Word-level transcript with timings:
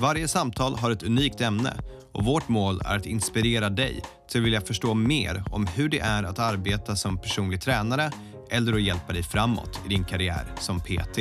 Varje 0.00 0.28
samtal 0.28 0.74
har 0.74 0.90
ett 0.90 1.02
unikt 1.02 1.40
ämne 1.40 1.72
och 2.12 2.24
vårt 2.24 2.48
mål 2.48 2.80
är 2.84 2.96
att 2.96 3.06
inspirera 3.06 3.70
dig 3.70 4.02
till 4.28 4.40
att 4.40 4.46
vilja 4.46 4.60
förstå 4.60 4.94
mer 4.94 5.44
om 5.50 5.66
hur 5.66 5.88
det 5.88 5.98
är 5.98 6.22
att 6.22 6.38
arbeta 6.38 6.96
som 6.96 7.18
personlig 7.18 7.60
tränare 7.60 8.10
eller 8.50 8.72
att 8.72 8.82
hjälpa 8.82 9.12
dig 9.12 9.22
framåt 9.22 9.80
i 9.86 9.88
din 9.88 10.04
karriär 10.04 10.44
som 10.58 10.80
PT. 10.80 11.18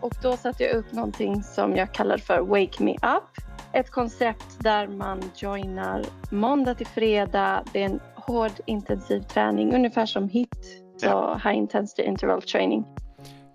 Och 0.00 0.14
då 0.22 0.36
satte 0.36 0.62
jag 0.62 0.76
upp 0.76 0.92
någonting 0.92 1.42
som 1.42 1.76
jag 1.76 1.94
kallar 1.94 2.18
för 2.18 2.40
Wake 2.40 2.82
Me 2.82 2.92
Up. 2.92 3.44
Ett 3.72 3.90
koncept 3.90 4.46
där 4.58 4.88
man 4.88 5.22
joinar 5.36 6.04
måndag 6.30 6.74
till 6.74 6.86
fredag. 6.86 7.64
Det 7.72 7.82
är 7.82 7.86
en 7.86 8.00
hård 8.14 8.52
intensiv 8.66 9.20
träning, 9.20 9.74
ungefär 9.74 10.06
som 10.06 10.28
HIT, 10.28 10.82
så 10.96 11.40
High 11.44 11.56
Intensity 11.56 12.02
Interval 12.02 12.42
Training. 12.42 12.84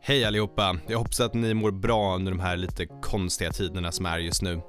Hej 0.05 0.25
allihopa! 0.25 0.77
Jag 0.87 0.97
hoppas 0.97 1.19
att 1.19 1.33
ni 1.33 1.53
mår 1.53 1.71
bra 1.71 2.15
under 2.15 2.31
de 2.31 2.39
här 2.39 2.57
lite 2.57 2.85
konstiga 2.85 3.51
tiderna 3.51 3.91
som 3.91 4.05
är 4.05 4.19
just 4.19 4.41
nu. 4.41 4.61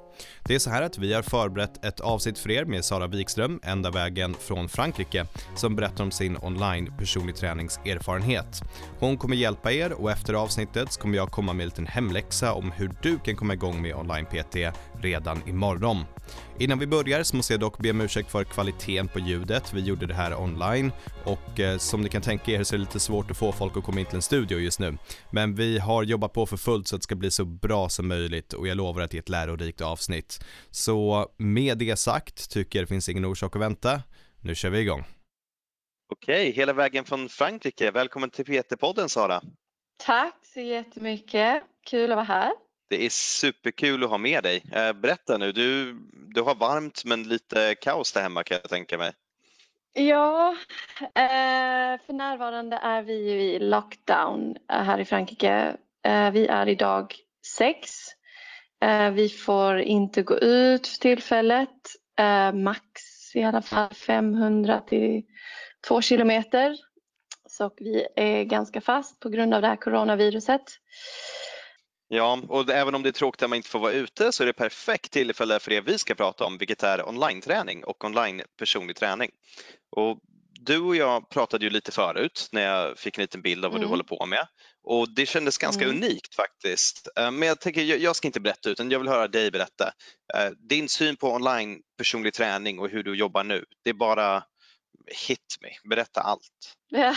Det 0.43 0.55
är 0.55 0.59
så 0.59 0.69
här 0.69 0.81
att 0.81 0.97
vi 0.97 1.13
har 1.13 1.21
förberett 1.21 1.85
ett 1.85 1.99
avsnitt 1.99 2.39
för 2.39 2.51
er 2.51 2.65
med 2.65 2.85
Sara 2.85 3.07
Wikström, 3.07 3.59
ända 3.63 3.91
vägen 3.91 4.35
från 4.39 4.69
Frankrike, 4.69 5.25
som 5.55 5.75
berättar 5.75 6.03
om 6.03 6.11
sin 6.11 6.37
online 6.37 6.93
personlig 6.97 7.35
träningserfarenhet. 7.35 8.63
Hon 8.99 9.17
kommer 9.17 9.35
hjälpa 9.35 9.71
er 9.71 9.91
och 9.91 10.11
efter 10.11 10.33
avsnittet 10.33 10.97
kommer 10.97 11.17
jag 11.17 11.31
komma 11.31 11.53
med 11.53 11.63
en 11.63 11.69
liten 11.69 11.87
hemläxa 11.87 12.53
om 12.53 12.71
hur 12.71 12.91
du 13.01 13.19
kan 13.19 13.35
komma 13.35 13.53
igång 13.53 13.81
med 13.81 13.95
online-PT 13.95 14.55
redan 15.01 15.49
imorgon. 15.49 15.97
Innan 16.59 16.79
vi 16.79 16.87
börjar 16.87 17.23
så 17.23 17.35
måste 17.35 17.53
jag 17.53 17.59
dock 17.59 17.77
be 17.77 17.91
om 17.91 18.01
ursäkt 18.01 18.31
för 18.31 18.43
kvaliteten 18.43 19.07
på 19.07 19.19
ljudet. 19.19 19.73
Vi 19.73 19.81
gjorde 19.81 20.05
det 20.05 20.13
här 20.13 20.39
online 20.41 20.91
och 21.23 21.59
eh, 21.59 21.77
som 21.77 22.01
ni 22.01 22.09
kan 22.09 22.21
tänka 22.21 22.51
er 22.51 22.63
så 22.63 22.75
är 22.75 22.77
det 22.77 22.85
lite 22.85 22.99
svårt 22.99 23.31
att 23.31 23.37
få 23.37 23.51
folk 23.51 23.77
att 23.77 23.83
komma 23.83 23.99
in 23.99 24.05
till 24.05 24.15
en 24.15 24.21
studio 24.21 24.59
just 24.59 24.79
nu. 24.79 24.97
Men 25.31 25.55
vi 25.55 25.79
har 25.79 26.03
jobbat 26.03 26.33
på 26.33 26.45
för 26.45 26.57
fullt 26.57 26.87
så 26.87 26.95
att 26.95 27.01
det 27.01 27.03
ska 27.03 27.15
bli 27.15 27.31
så 27.31 27.45
bra 27.45 27.89
som 27.89 28.07
möjligt 28.07 28.53
och 28.53 28.67
jag 28.67 28.77
lovar 28.77 29.01
att 29.01 29.11
det 29.11 29.17
är 29.17 29.21
ett 29.21 29.29
lärorikt 29.29 29.81
avsnitt. 29.81 30.43
Så 30.71 31.29
med 31.37 31.77
det 31.77 31.99
sagt 31.99 32.51
tycker 32.51 32.79
jag 32.79 32.83
det 32.83 32.89
finns 32.89 33.09
ingen 33.09 33.25
orsak 33.25 33.55
att 33.55 33.61
vänta. 33.61 34.01
Nu 34.41 34.55
kör 34.55 34.69
vi 34.69 34.79
igång. 34.79 35.03
Okej, 36.11 36.51
hela 36.51 36.73
vägen 36.73 37.05
från 37.05 37.29
Frankrike. 37.29 37.91
Välkommen 37.91 38.29
till 38.29 38.45
PT-podden 38.45 39.07
Sara. 39.07 39.41
Tack 39.97 40.35
så 40.53 40.59
jättemycket. 40.59 41.63
Kul 41.89 42.11
att 42.11 42.15
vara 42.15 42.25
här. 42.25 42.51
Det 42.87 43.05
är 43.05 43.09
superkul 43.09 44.03
att 44.03 44.09
ha 44.09 44.17
med 44.17 44.43
dig. 44.43 44.63
Eh, 44.71 44.93
berätta 44.93 45.37
nu, 45.37 45.51
du, 45.51 45.93
du 46.13 46.41
har 46.41 46.55
varmt 46.55 47.05
men 47.05 47.23
lite 47.23 47.75
kaos 47.75 48.13
där 48.13 48.21
hemma 48.21 48.43
kan 48.43 48.57
jag 48.61 48.69
tänka 48.69 48.97
mig. 48.97 49.11
Ja, 49.93 50.55
eh, 51.01 51.99
för 52.05 52.13
närvarande 52.13 52.75
är 52.77 53.01
vi 53.01 53.31
ju 53.31 53.41
i 53.41 53.59
lockdown 53.59 54.55
eh, 54.71 54.81
här 54.81 54.99
i 54.99 55.05
Frankrike. 55.05 55.77
Vi 56.33 56.47
är 56.47 56.69
idag 56.69 57.15
sex. 57.57 57.91
Vi 59.13 59.29
får 59.29 59.79
inte 59.79 60.21
gå 60.21 60.37
ut 60.39 60.87
för 60.87 60.97
tillfället. 60.97 61.69
Max 62.53 63.01
i 63.35 63.43
alla 63.43 63.61
fall 63.61 63.93
500 63.93 64.81
till 64.81 65.23
2 65.87 66.01
kilometer. 66.01 66.77
Så 67.49 67.71
vi 67.77 68.07
är 68.15 68.43
ganska 68.43 68.81
fast 68.81 69.19
på 69.19 69.29
grund 69.29 69.53
av 69.53 69.61
det 69.61 69.67
här 69.67 69.75
coronaviruset. 69.75 70.63
Ja, 72.07 72.41
och 72.47 72.69
även 72.69 72.95
om 72.95 73.03
det 73.03 73.09
är 73.09 73.11
tråkigt 73.11 73.43
att 73.43 73.49
man 73.49 73.57
inte 73.57 73.69
får 73.69 73.79
vara 73.79 73.91
ute 73.91 74.31
så 74.31 74.43
är 74.43 74.47
det 74.47 74.53
perfekt 74.53 75.11
tillfälle 75.11 75.59
för 75.59 75.71
det 75.71 75.81
vi 75.81 75.97
ska 75.97 76.15
prata 76.15 76.45
om, 76.45 76.57
vilket 76.57 76.83
är 76.83 77.09
online-träning 77.09 77.83
och 77.83 78.05
online 78.05 78.41
personlig 78.59 78.95
träning. 78.95 79.31
Och 79.95 80.19
du 80.59 80.79
och 80.79 80.95
jag 80.95 81.29
pratade 81.29 81.65
ju 81.65 81.69
lite 81.69 81.91
förut 81.91 82.49
när 82.51 82.61
jag 82.61 82.99
fick 82.99 83.17
en 83.17 83.21
liten 83.21 83.41
bild 83.41 83.65
av 83.65 83.71
vad 83.71 83.77
mm. 83.77 83.87
du 83.87 83.89
håller 83.89 84.03
på 84.03 84.25
med 84.25 84.47
och 84.83 85.09
det 85.15 85.25
kändes 85.25 85.57
ganska 85.57 85.83
mm. 85.83 85.95
unikt 85.95 86.35
faktiskt. 86.35 87.07
Eh, 87.17 87.31
men 87.31 87.47
jag 87.47 87.59
tänker, 87.59 87.81
jag 87.81 88.15
ska 88.15 88.27
inte 88.27 88.39
berätta 88.39 88.69
utan 88.69 88.91
jag 88.91 88.99
vill 88.99 89.07
höra 89.07 89.27
dig 89.27 89.51
berätta. 89.51 89.91
Eh, 90.33 90.49
din 90.69 90.89
syn 90.89 91.15
på 91.15 91.33
online 91.33 91.79
personlig 91.97 92.33
träning 92.33 92.79
och 92.79 92.89
hur 92.89 93.03
du 93.03 93.15
jobbar 93.15 93.43
nu, 93.43 93.65
det 93.83 93.89
är 93.89 93.93
bara 93.93 94.43
hit 95.27 95.57
me, 95.61 95.89
berätta 95.89 96.21
allt. 96.21 96.75
Ja. 96.89 97.15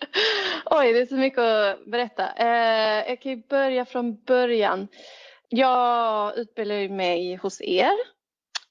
Oj, 0.64 0.92
det 0.92 0.98
är 0.98 1.06
så 1.06 1.14
mycket 1.14 1.38
att 1.38 1.86
berätta. 1.86 2.32
Eh, 2.32 3.08
jag 3.08 3.22
kan 3.22 3.32
ju 3.32 3.42
börja 3.48 3.84
från 3.84 4.22
början. 4.22 4.88
Jag 5.48 6.38
utbildade 6.38 6.88
mig 6.88 7.36
hos 7.36 7.60
er 7.60 7.92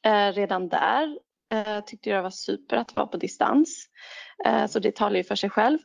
eh, 0.06 0.32
redan 0.32 0.70
där. 0.70 1.20
Eh, 1.52 1.84
tyckte 1.86 2.10
det 2.10 2.22
var 2.22 2.30
super 2.30 2.78
att 2.78 2.96
vara 2.96 3.08
på 3.08 3.18
distans. 3.18 3.86
Eh, 4.46 4.68
så 4.68 4.80
det 4.80 4.96
talar 4.96 5.18
ju 5.18 5.24
för 5.24 5.36
sig 5.36 5.50
själv. 5.50 5.80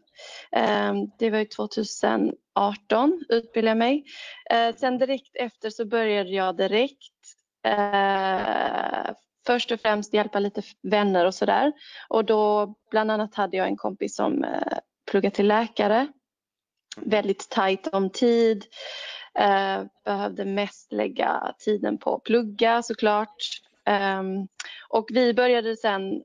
Eh, 0.53 0.95
det 1.19 1.31
var 1.31 1.39
ju 1.39 1.45
2018 1.45 3.25
utbildade 3.29 3.71
jag 3.71 3.79
mig. 3.79 4.05
Eh, 4.51 4.77
sen 4.77 4.99
direkt 4.99 5.37
efter 5.37 5.71
så 5.71 5.85
började 5.85 6.31
jag 6.31 6.57
direkt 6.57 7.15
eh, 7.67 9.11
först 9.51 9.71
och 9.71 9.81
främst 9.81 10.15
hjälpa 10.15 10.39
lite 10.39 10.63
vänner 10.83 11.27
och 11.27 11.35
sådär. 11.35 11.73
Och 12.09 12.25
då 12.25 12.75
bland 12.91 13.11
annat 13.11 13.35
hade 13.35 13.57
jag 13.57 13.67
en 13.67 13.77
kompis 13.77 14.17
som 14.17 14.45
eh, 14.45 14.79
pluggade 15.11 15.35
till 15.35 15.47
läkare. 15.47 16.09
Väldigt 16.97 17.49
tajt 17.51 17.87
om 17.87 18.11
tid. 18.11 18.65
Eh, 19.39 19.83
behövde 20.05 20.45
mest 20.45 20.93
lägga 20.93 21.55
tiden 21.59 21.99
på 21.99 22.15
att 22.15 22.23
plugga 22.23 22.83
såklart. 22.83 23.37
Eh, 23.87 24.23
och 24.89 25.07
vi 25.13 25.35
började 25.35 25.77
sen 25.77 26.23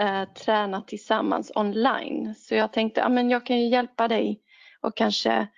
eh, 0.00 0.24
träna 0.24 0.82
tillsammans 0.82 1.52
online. 1.54 2.34
Så 2.34 2.54
jag 2.54 2.72
tänkte, 2.72 3.00
ja 3.00 3.08
men 3.08 3.30
jag 3.30 3.46
kan 3.46 3.58
ju 3.58 3.68
hjälpa 3.68 4.08
dig 4.08 4.40
och 4.80 4.96
kanske 4.96 5.48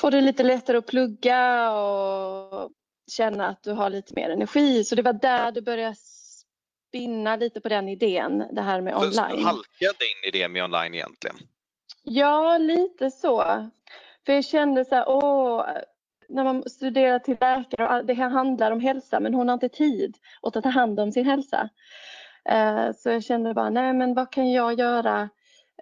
få 0.00 0.10
det 0.10 0.20
lite 0.20 0.42
lättare 0.42 0.76
att 0.76 0.86
plugga 0.86 1.72
och 1.72 2.70
känna 3.10 3.48
att 3.48 3.62
du 3.62 3.72
har 3.72 3.90
lite 3.90 4.14
mer 4.16 4.30
energi. 4.30 4.84
Så 4.84 4.94
det 4.94 5.02
var 5.02 5.12
där 5.12 5.52
du 5.52 5.60
började 5.60 5.96
spinna 6.88 7.36
lite 7.36 7.60
på 7.60 7.68
den 7.68 7.88
idén, 7.88 8.44
det 8.52 8.62
här 8.62 8.80
med 8.80 8.96
online. 8.96 9.12
Så 9.12 9.20
halkade 9.20 10.04
in 10.04 10.28
i 10.28 10.30
det 10.30 10.48
med 10.48 10.64
online 10.64 10.94
egentligen? 10.94 11.36
Ja, 12.02 12.58
lite 12.58 13.10
så. 13.10 13.68
För 14.26 14.32
jag 14.32 14.44
kände 14.44 14.84
så 14.84 14.94
här, 14.94 15.08
åh, 15.08 15.66
när 16.28 16.44
man 16.44 16.62
studerar 16.62 17.18
till 17.18 17.36
läkare, 17.40 18.02
det 18.02 18.14
här 18.14 18.28
handlar 18.28 18.70
om 18.70 18.80
hälsa 18.80 19.20
men 19.20 19.34
hon 19.34 19.48
har 19.48 19.54
inte 19.54 19.68
tid 19.68 20.16
att 20.42 20.62
ta 20.62 20.68
hand 20.68 21.00
om 21.00 21.12
sin 21.12 21.26
hälsa. 21.26 21.68
Eh, 22.48 22.92
så 22.96 23.10
jag 23.10 23.24
kände 23.24 23.54
bara, 23.54 23.70
nej 23.70 23.92
men 23.92 24.14
vad 24.14 24.32
kan 24.32 24.52
jag 24.52 24.78
göra? 24.78 25.28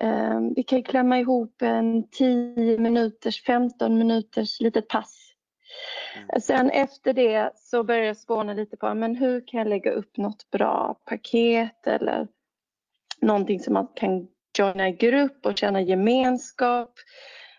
Eh, 0.00 0.40
vi 0.56 0.62
kan 0.62 0.78
ju 0.78 0.84
klämma 0.84 1.18
ihop 1.18 1.62
en 1.62 2.08
10 2.08 2.78
minuters, 2.78 3.42
15 3.42 3.98
minuters 3.98 4.60
litet 4.60 4.88
pass 4.88 5.23
Mm. 6.16 6.40
Sen 6.40 6.70
efter 6.70 7.12
det 7.12 7.50
så 7.56 7.84
började 7.84 8.06
jag 8.06 8.16
spåna 8.16 8.54
lite 8.54 8.76
på 8.76 8.94
men 8.94 9.16
hur 9.16 9.46
kan 9.46 9.58
jag 9.58 9.68
lägga 9.68 9.92
upp 9.92 10.16
något 10.16 10.50
bra 10.50 10.96
paket 11.04 11.86
eller 11.86 12.28
någonting 13.20 13.60
som 13.60 13.74
man 13.74 13.86
kan 13.94 14.28
joina 14.58 14.88
i 14.88 14.92
grupp 14.92 15.46
och 15.46 15.58
känna 15.58 15.80
gemenskap. 15.80 16.92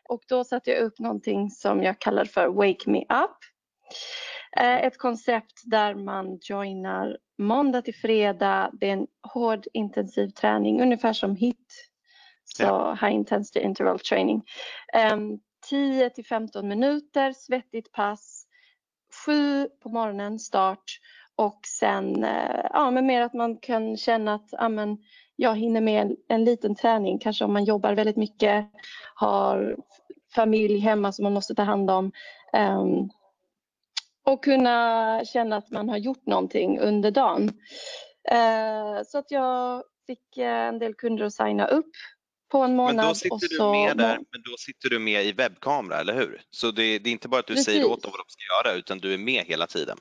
Och 0.09 0.21
då 0.27 0.43
satte 0.43 0.71
jag 0.71 0.83
upp 0.83 0.99
någonting 0.99 1.49
som 1.49 1.83
jag 1.83 1.99
kallar 1.99 2.25
för 2.25 2.47
Wake 2.47 2.89
Me 2.89 2.99
Up. 2.99 3.37
Eh, 4.57 4.83
ett 4.83 4.97
koncept 4.97 5.61
där 5.65 5.95
man 5.95 6.39
joinar 6.41 7.17
måndag 7.37 7.81
till 7.81 7.95
fredag. 7.95 8.69
Det 8.73 8.89
är 8.89 8.93
en 8.93 9.07
hård 9.33 9.65
intensiv 9.73 10.29
träning, 10.29 10.81
ungefär 10.81 11.13
som 11.13 11.35
HIT, 11.35 11.89
så 12.43 12.63
ja. 12.63 12.97
High 13.01 13.15
Intensity 13.15 13.59
Interval 13.59 13.99
Training. 13.99 14.43
10 15.69 16.03
ehm, 16.03 16.09
till 16.15 16.25
15 16.25 16.67
minuter, 16.67 17.33
svettigt 17.33 17.91
pass 17.91 18.44
sju 19.25 19.67
på 19.83 19.89
morgonen 19.89 20.39
start 20.39 20.99
och 21.35 21.59
sen 21.79 22.23
eh, 22.23 22.65
ja, 22.73 22.91
men 22.91 23.05
mer 23.05 23.21
att 23.21 23.33
man 23.33 23.57
kan 23.57 23.97
känna 23.97 24.33
att 24.33 24.49
ja, 24.51 24.69
men 24.69 24.97
jag 25.35 25.55
hinner 25.55 25.81
med 25.81 26.01
en, 26.01 26.15
en 26.27 26.45
liten 26.45 26.75
träning, 26.75 27.19
kanske 27.19 27.45
om 27.45 27.53
man 27.53 27.65
jobbar 27.65 27.93
väldigt 27.93 28.15
mycket, 28.15 28.65
har 29.15 29.77
familj 30.35 30.77
hemma 30.77 31.11
som 31.11 31.23
man 31.23 31.33
måste 31.33 31.55
ta 31.55 31.63
hand 31.63 31.91
om. 31.91 32.11
Um, 32.53 33.09
och 34.25 34.43
kunna 34.43 35.21
känna 35.25 35.57
att 35.57 35.71
man 35.71 35.89
har 35.89 35.97
gjort 35.97 36.25
någonting 36.25 36.79
under 36.79 37.11
dagen. 37.11 37.49
Uh, 38.31 39.03
så 39.05 39.17
att 39.17 39.31
jag 39.31 39.83
fick 40.07 40.37
eh, 40.37 40.67
en 40.67 40.79
del 40.79 40.93
kunder 40.93 41.25
att 41.25 41.33
signa 41.33 41.65
upp 41.65 41.91
på 42.51 42.57
en 42.57 42.75
månad. 42.75 42.95
Men 42.95 43.07
då 43.07 43.15
sitter 43.15 43.49
du 43.49 43.71
med 43.71 43.97
där, 43.97 44.15
men 44.15 44.41
då 44.45 44.57
sitter 44.57 44.89
du 44.89 44.99
med 44.99 45.25
i 45.25 45.31
webbkamera, 45.31 45.99
eller 45.99 46.15
hur? 46.15 46.41
Så 46.49 46.71
det, 46.71 46.99
det 46.99 47.09
är 47.09 47.11
inte 47.11 47.27
bara 47.27 47.39
att 47.39 47.47
du 47.47 47.53
Precis. 47.53 47.65
säger 47.65 47.91
åt 47.91 48.03
dem 48.03 48.11
vad 48.11 48.19
de 48.19 48.29
ska 48.29 48.69
göra, 48.69 48.77
utan 48.77 48.97
du 48.97 49.13
är 49.13 49.17
med 49.17 49.45
hela 49.45 49.67
tiden. 49.67 49.97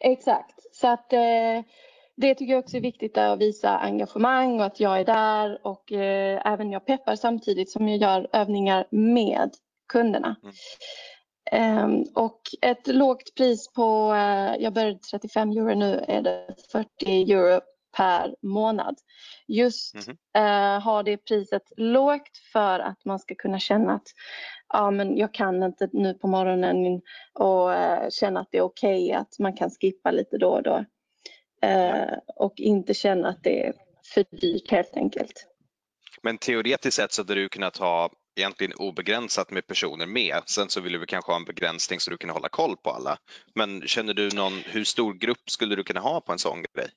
Exakt, 0.00 0.54
så 0.72 0.88
att 0.88 1.12
eh, 1.12 1.18
det 2.16 2.34
tycker 2.34 2.52
jag 2.52 2.64
också 2.64 2.76
är 2.76 2.80
viktigt 2.80 3.18
att 3.18 3.38
visa 3.38 3.78
engagemang 3.78 4.60
och 4.60 4.66
att 4.66 4.80
jag 4.80 5.00
är 5.00 5.04
där 5.04 5.66
och 5.66 5.92
eh, 5.92 6.46
även 6.46 6.72
jag 6.72 6.86
peppar 6.86 7.16
samtidigt 7.16 7.70
som 7.70 7.88
jag 7.88 7.98
gör 7.98 8.28
övningar 8.32 8.86
med 8.90 9.50
kunderna. 9.92 10.36
Mm. 10.42 10.54
Um, 11.52 12.04
och 12.14 12.40
ett 12.62 12.86
lågt 12.86 13.34
pris 13.36 13.72
på, 13.72 14.12
uh, 14.12 14.62
jag 14.62 14.72
började 14.72 14.98
35 14.98 15.50
euro 15.50 15.74
nu, 15.74 16.04
är 16.08 16.22
det 16.22 16.54
40 16.72 17.32
euro 17.32 17.60
per 17.96 18.34
månad. 18.42 18.98
Just 19.48 19.94
mm 19.94 20.16
-hmm. 20.34 20.80
ha 20.80 21.02
det 21.02 21.16
priset 21.16 21.62
lågt 21.76 22.38
för 22.52 22.78
att 22.78 23.04
man 23.04 23.18
ska 23.18 23.34
kunna 23.34 23.58
känna 23.58 23.94
att 23.94 24.06
ja, 24.72 24.90
men 24.90 25.16
jag 25.16 25.34
kan 25.34 25.62
inte 25.62 25.88
nu 25.92 26.14
på 26.14 26.28
morgonen 26.28 27.00
och 27.32 27.70
uh, 27.70 28.10
känna 28.10 28.40
att 28.40 28.48
det 28.50 28.58
är 28.58 28.62
okej 28.62 29.04
okay, 29.04 29.12
att 29.12 29.38
man 29.38 29.56
kan 29.56 29.70
skippa 29.70 30.10
lite 30.10 30.38
då 30.38 30.48
och 30.48 30.62
då. 30.62 30.84
Uh, 31.66 32.18
och 32.26 32.54
inte 32.56 32.94
känna 32.94 33.28
att 33.28 33.42
det 33.42 33.66
är 33.66 33.74
för 34.14 34.24
dyrt 34.30 34.70
helt 34.70 34.96
enkelt. 34.96 35.46
Men 36.22 36.38
teoretiskt 36.38 36.96
sett 36.96 37.12
så 37.12 37.22
hade 37.22 37.34
du 37.34 37.48
kunnat 37.48 37.76
ha 37.76 38.10
egentligen 38.36 38.72
obegränsat 38.72 39.50
med 39.50 39.66
personer 39.66 40.06
med. 40.06 40.42
Sen 40.46 40.68
så 40.68 40.80
vill 40.80 40.92
du 40.92 41.06
kanske 41.06 41.32
ha 41.32 41.36
en 41.36 41.44
begränsning 41.44 42.00
så 42.00 42.10
du 42.10 42.16
kan 42.16 42.30
hålla 42.30 42.48
koll 42.48 42.76
på 42.76 42.90
alla. 42.90 43.16
Men 43.54 43.82
känner 43.86 44.14
du 44.14 44.28
någon, 44.28 44.52
hur 44.52 44.84
stor 44.84 45.14
grupp 45.14 45.50
skulle 45.50 45.76
du 45.76 45.84
kunna 45.84 46.00
ha 46.00 46.20
på 46.20 46.32
en 46.32 46.38
sån 46.38 46.62
grej? 46.74 46.88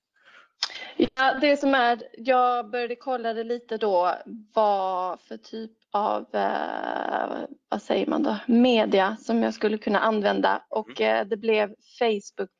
Ja, 0.97 1.33
det 1.41 1.57
som 1.57 1.75
är, 1.75 2.03
jag 2.17 2.69
började 2.69 2.95
kolla 2.95 3.33
det 3.33 3.43
lite 3.43 3.77
då, 3.77 4.15
vad 4.53 5.21
för 5.21 5.37
typ 5.37 5.71
av, 5.91 6.35
eh, 6.35 7.47
vad 7.69 7.81
säger 7.81 8.07
man 8.07 8.23
då, 8.23 8.37
media 8.45 9.17
som 9.19 9.43
jag 9.43 9.53
skulle 9.53 9.77
kunna 9.77 9.99
använda 9.99 10.65
och 10.69 11.01
mm. 11.01 11.21
eh, 11.21 11.27
det 11.27 11.37
blev 11.37 11.75
Facebook 11.99 12.51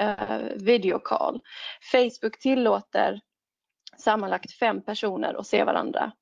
eh, 0.00 0.38
video 0.54 0.98
call. 0.98 1.40
Facebook 1.92 2.38
tillåter 2.40 3.20
sammanlagt 3.98 4.52
fem 4.52 4.82
personer 4.82 5.34
att 5.34 5.46
se 5.46 5.64
varandra. 5.64 6.12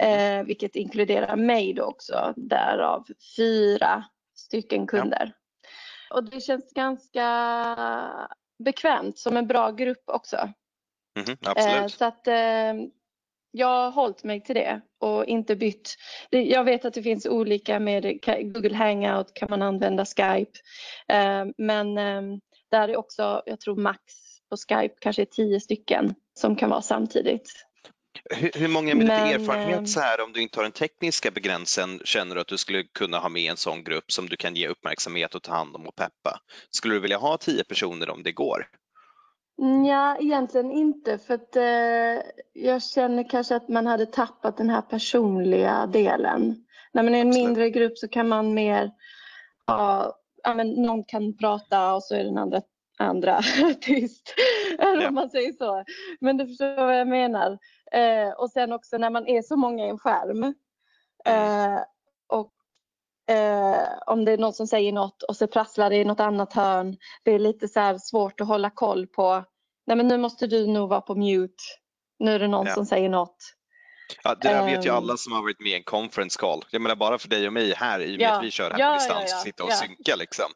Eh, 0.00 0.44
vilket 0.44 0.76
inkluderar 0.76 1.36
mig 1.36 1.72
då 1.72 1.84
också, 1.84 2.34
därav 2.36 3.06
fyra 3.36 4.04
stycken 4.34 4.86
kunder. 4.86 5.32
Ja. 6.10 6.16
Och 6.16 6.24
det 6.24 6.40
känns 6.40 6.72
ganska 6.72 7.26
bekvämt 8.64 9.18
som 9.18 9.36
en 9.36 9.46
bra 9.46 9.70
grupp 9.70 10.02
också. 10.06 10.36
Mm, 11.18 11.38
absolut. 11.46 11.76
Eh, 11.76 11.86
så 11.86 12.04
att 12.04 12.26
eh, 12.26 12.74
jag 13.50 13.66
har 13.66 13.90
hållit 13.90 14.24
mig 14.24 14.42
till 14.42 14.54
det 14.54 14.80
och 15.00 15.24
inte 15.24 15.56
bytt. 15.56 15.94
Jag 16.30 16.64
vet 16.64 16.84
att 16.84 16.94
det 16.94 17.02
finns 17.02 17.26
olika 17.26 17.80
med 17.80 18.02
Google 18.24 18.76
Hangout 18.76 19.34
kan 19.34 19.50
man 19.50 19.62
använda 19.62 20.04
Skype. 20.04 20.58
Eh, 21.08 21.44
men 21.58 21.98
eh, 21.98 22.38
där 22.70 22.88
är 22.88 22.96
också, 22.96 23.42
jag 23.46 23.60
tror 23.60 23.76
max 23.76 24.00
på 24.50 24.56
Skype 24.56 24.94
kanske 25.00 25.26
tio 25.26 25.60
stycken 25.60 26.14
som 26.34 26.56
kan 26.56 26.70
vara 26.70 26.82
samtidigt. 26.82 27.52
Hur, 28.36 28.50
hur 28.54 28.68
många 28.68 28.94
med 28.94 29.06
Men, 29.06 29.24
lite 29.24 29.42
erfarenhet 29.42 29.78
eh, 29.78 29.84
så 29.84 30.00
här, 30.00 30.24
om 30.24 30.32
du 30.32 30.42
inte 30.42 30.58
har 30.58 30.62
den 30.62 30.72
tekniska 30.72 31.30
begränsen, 31.30 32.00
känner 32.04 32.34
du 32.34 32.40
att 32.40 32.46
du 32.46 32.58
skulle 32.58 32.82
kunna 32.82 33.18
ha 33.18 33.28
med 33.28 33.50
en 33.50 33.56
sån 33.56 33.84
grupp 33.84 34.12
som 34.12 34.28
du 34.28 34.36
kan 34.36 34.56
ge 34.56 34.68
uppmärksamhet 34.68 35.34
och 35.34 35.42
ta 35.42 35.52
hand 35.52 35.76
om 35.76 35.86
och 35.86 35.96
peppa? 35.96 36.40
Skulle 36.70 36.94
du 36.94 37.00
vilja 37.00 37.18
ha 37.18 37.36
tio 37.36 37.64
personer 37.64 38.10
om 38.10 38.22
det 38.22 38.32
går? 38.32 38.66
Ja, 39.86 40.16
egentligen 40.20 40.70
inte 40.70 41.18
för 41.18 41.34
att 41.34 41.56
eh, 41.56 42.30
jag 42.52 42.82
känner 42.82 43.30
kanske 43.30 43.56
att 43.56 43.68
man 43.68 43.86
hade 43.86 44.06
tappat 44.06 44.56
den 44.56 44.70
här 44.70 44.82
personliga 44.82 45.86
delen. 45.86 46.64
När 46.92 47.02
man 47.02 47.14
är 47.14 47.20
en 47.20 47.28
mindre 47.28 47.70
grupp 47.70 47.98
så 47.98 48.08
kan 48.08 48.28
man 48.28 48.54
mer 48.54 48.90
ja, 49.66 50.54
men 50.56 50.70
någon 50.70 51.04
kan 51.04 51.36
prata 51.36 51.94
och 51.94 52.02
så 52.02 52.14
är 52.14 52.24
den 52.24 52.38
andra 52.38 52.60
andra 53.00 53.40
tyst. 53.80 54.34
Ja. 54.78 55.08
om 55.08 55.14
man 55.14 55.30
säger 55.30 55.52
så. 55.52 55.84
Men 56.20 56.36
du 56.36 56.46
förstår 56.46 56.76
vad 56.76 56.98
jag 56.98 57.08
menar. 57.08 57.58
Eh, 57.94 58.30
och 58.30 58.50
sen 58.50 58.72
också 58.72 58.98
när 58.98 59.10
man 59.10 59.26
är 59.26 59.42
så 59.42 59.56
många 59.56 59.86
i 59.86 59.88
en 59.88 59.98
skärm. 59.98 60.54
Mm. 61.24 61.74
Eh, 61.74 61.80
och 62.28 62.52
eh, 63.34 63.88
om 64.06 64.24
det 64.24 64.32
är 64.32 64.38
någon 64.38 64.52
som 64.52 64.66
säger 64.66 64.92
något 64.92 65.22
och 65.22 65.36
så 65.36 65.46
prasslar 65.46 65.90
det 65.90 65.96
i 65.96 66.04
något 66.04 66.20
annat 66.20 66.52
hörn. 66.52 66.96
Det 67.22 67.30
är 67.30 67.38
lite 67.38 67.68
så 67.68 67.98
svårt 67.98 68.40
att 68.40 68.46
hålla 68.46 68.70
koll 68.70 69.06
på. 69.06 69.44
Nej 69.86 69.96
men 69.96 70.08
nu 70.08 70.18
måste 70.18 70.46
du 70.46 70.66
nog 70.66 70.88
vara 70.88 71.00
på 71.00 71.14
mute. 71.14 71.64
Nu 72.18 72.34
är 72.34 72.38
det 72.38 72.48
någon 72.48 72.66
ja. 72.66 72.74
som 72.74 72.86
säger 72.86 73.08
något. 73.08 73.36
Ja, 74.22 74.34
det 74.34 74.48
där 74.48 74.66
vet 74.66 74.86
ju 74.86 74.88
ehm. 74.88 74.96
alla 74.96 75.16
som 75.16 75.32
har 75.32 75.42
varit 75.42 75.60
med 75.60 75.72
i 75.72 75.74
en 75.74 75.82
conference 75.82 76.38
call. 76.40 76.64
Jag 76.70 76.82
menar 76.82 76.96
bara 76.96 77.18
för 77.18 77.28
dig 77.28 77.46
och 77.46 77.52
mig 77.52 77.74
här 77.74 78.00
i 78.00 78.16
och 78.16 78.18
med 78.18 78.26
ja. 78.26 78.38
att 78.38 78.44
vi 78.44 78.50
kör 78.50 78.70
här 78.70 78.78
ja, 78.78 78.88
på 78.88 78.94
distans 78.94 79.30
ja, 79.30 79.36
ja, 79.36 79.42
sitta 79.42 79.64
och 79.64 79.72
synka 79.72 80.16
liksom. 80.16 80.50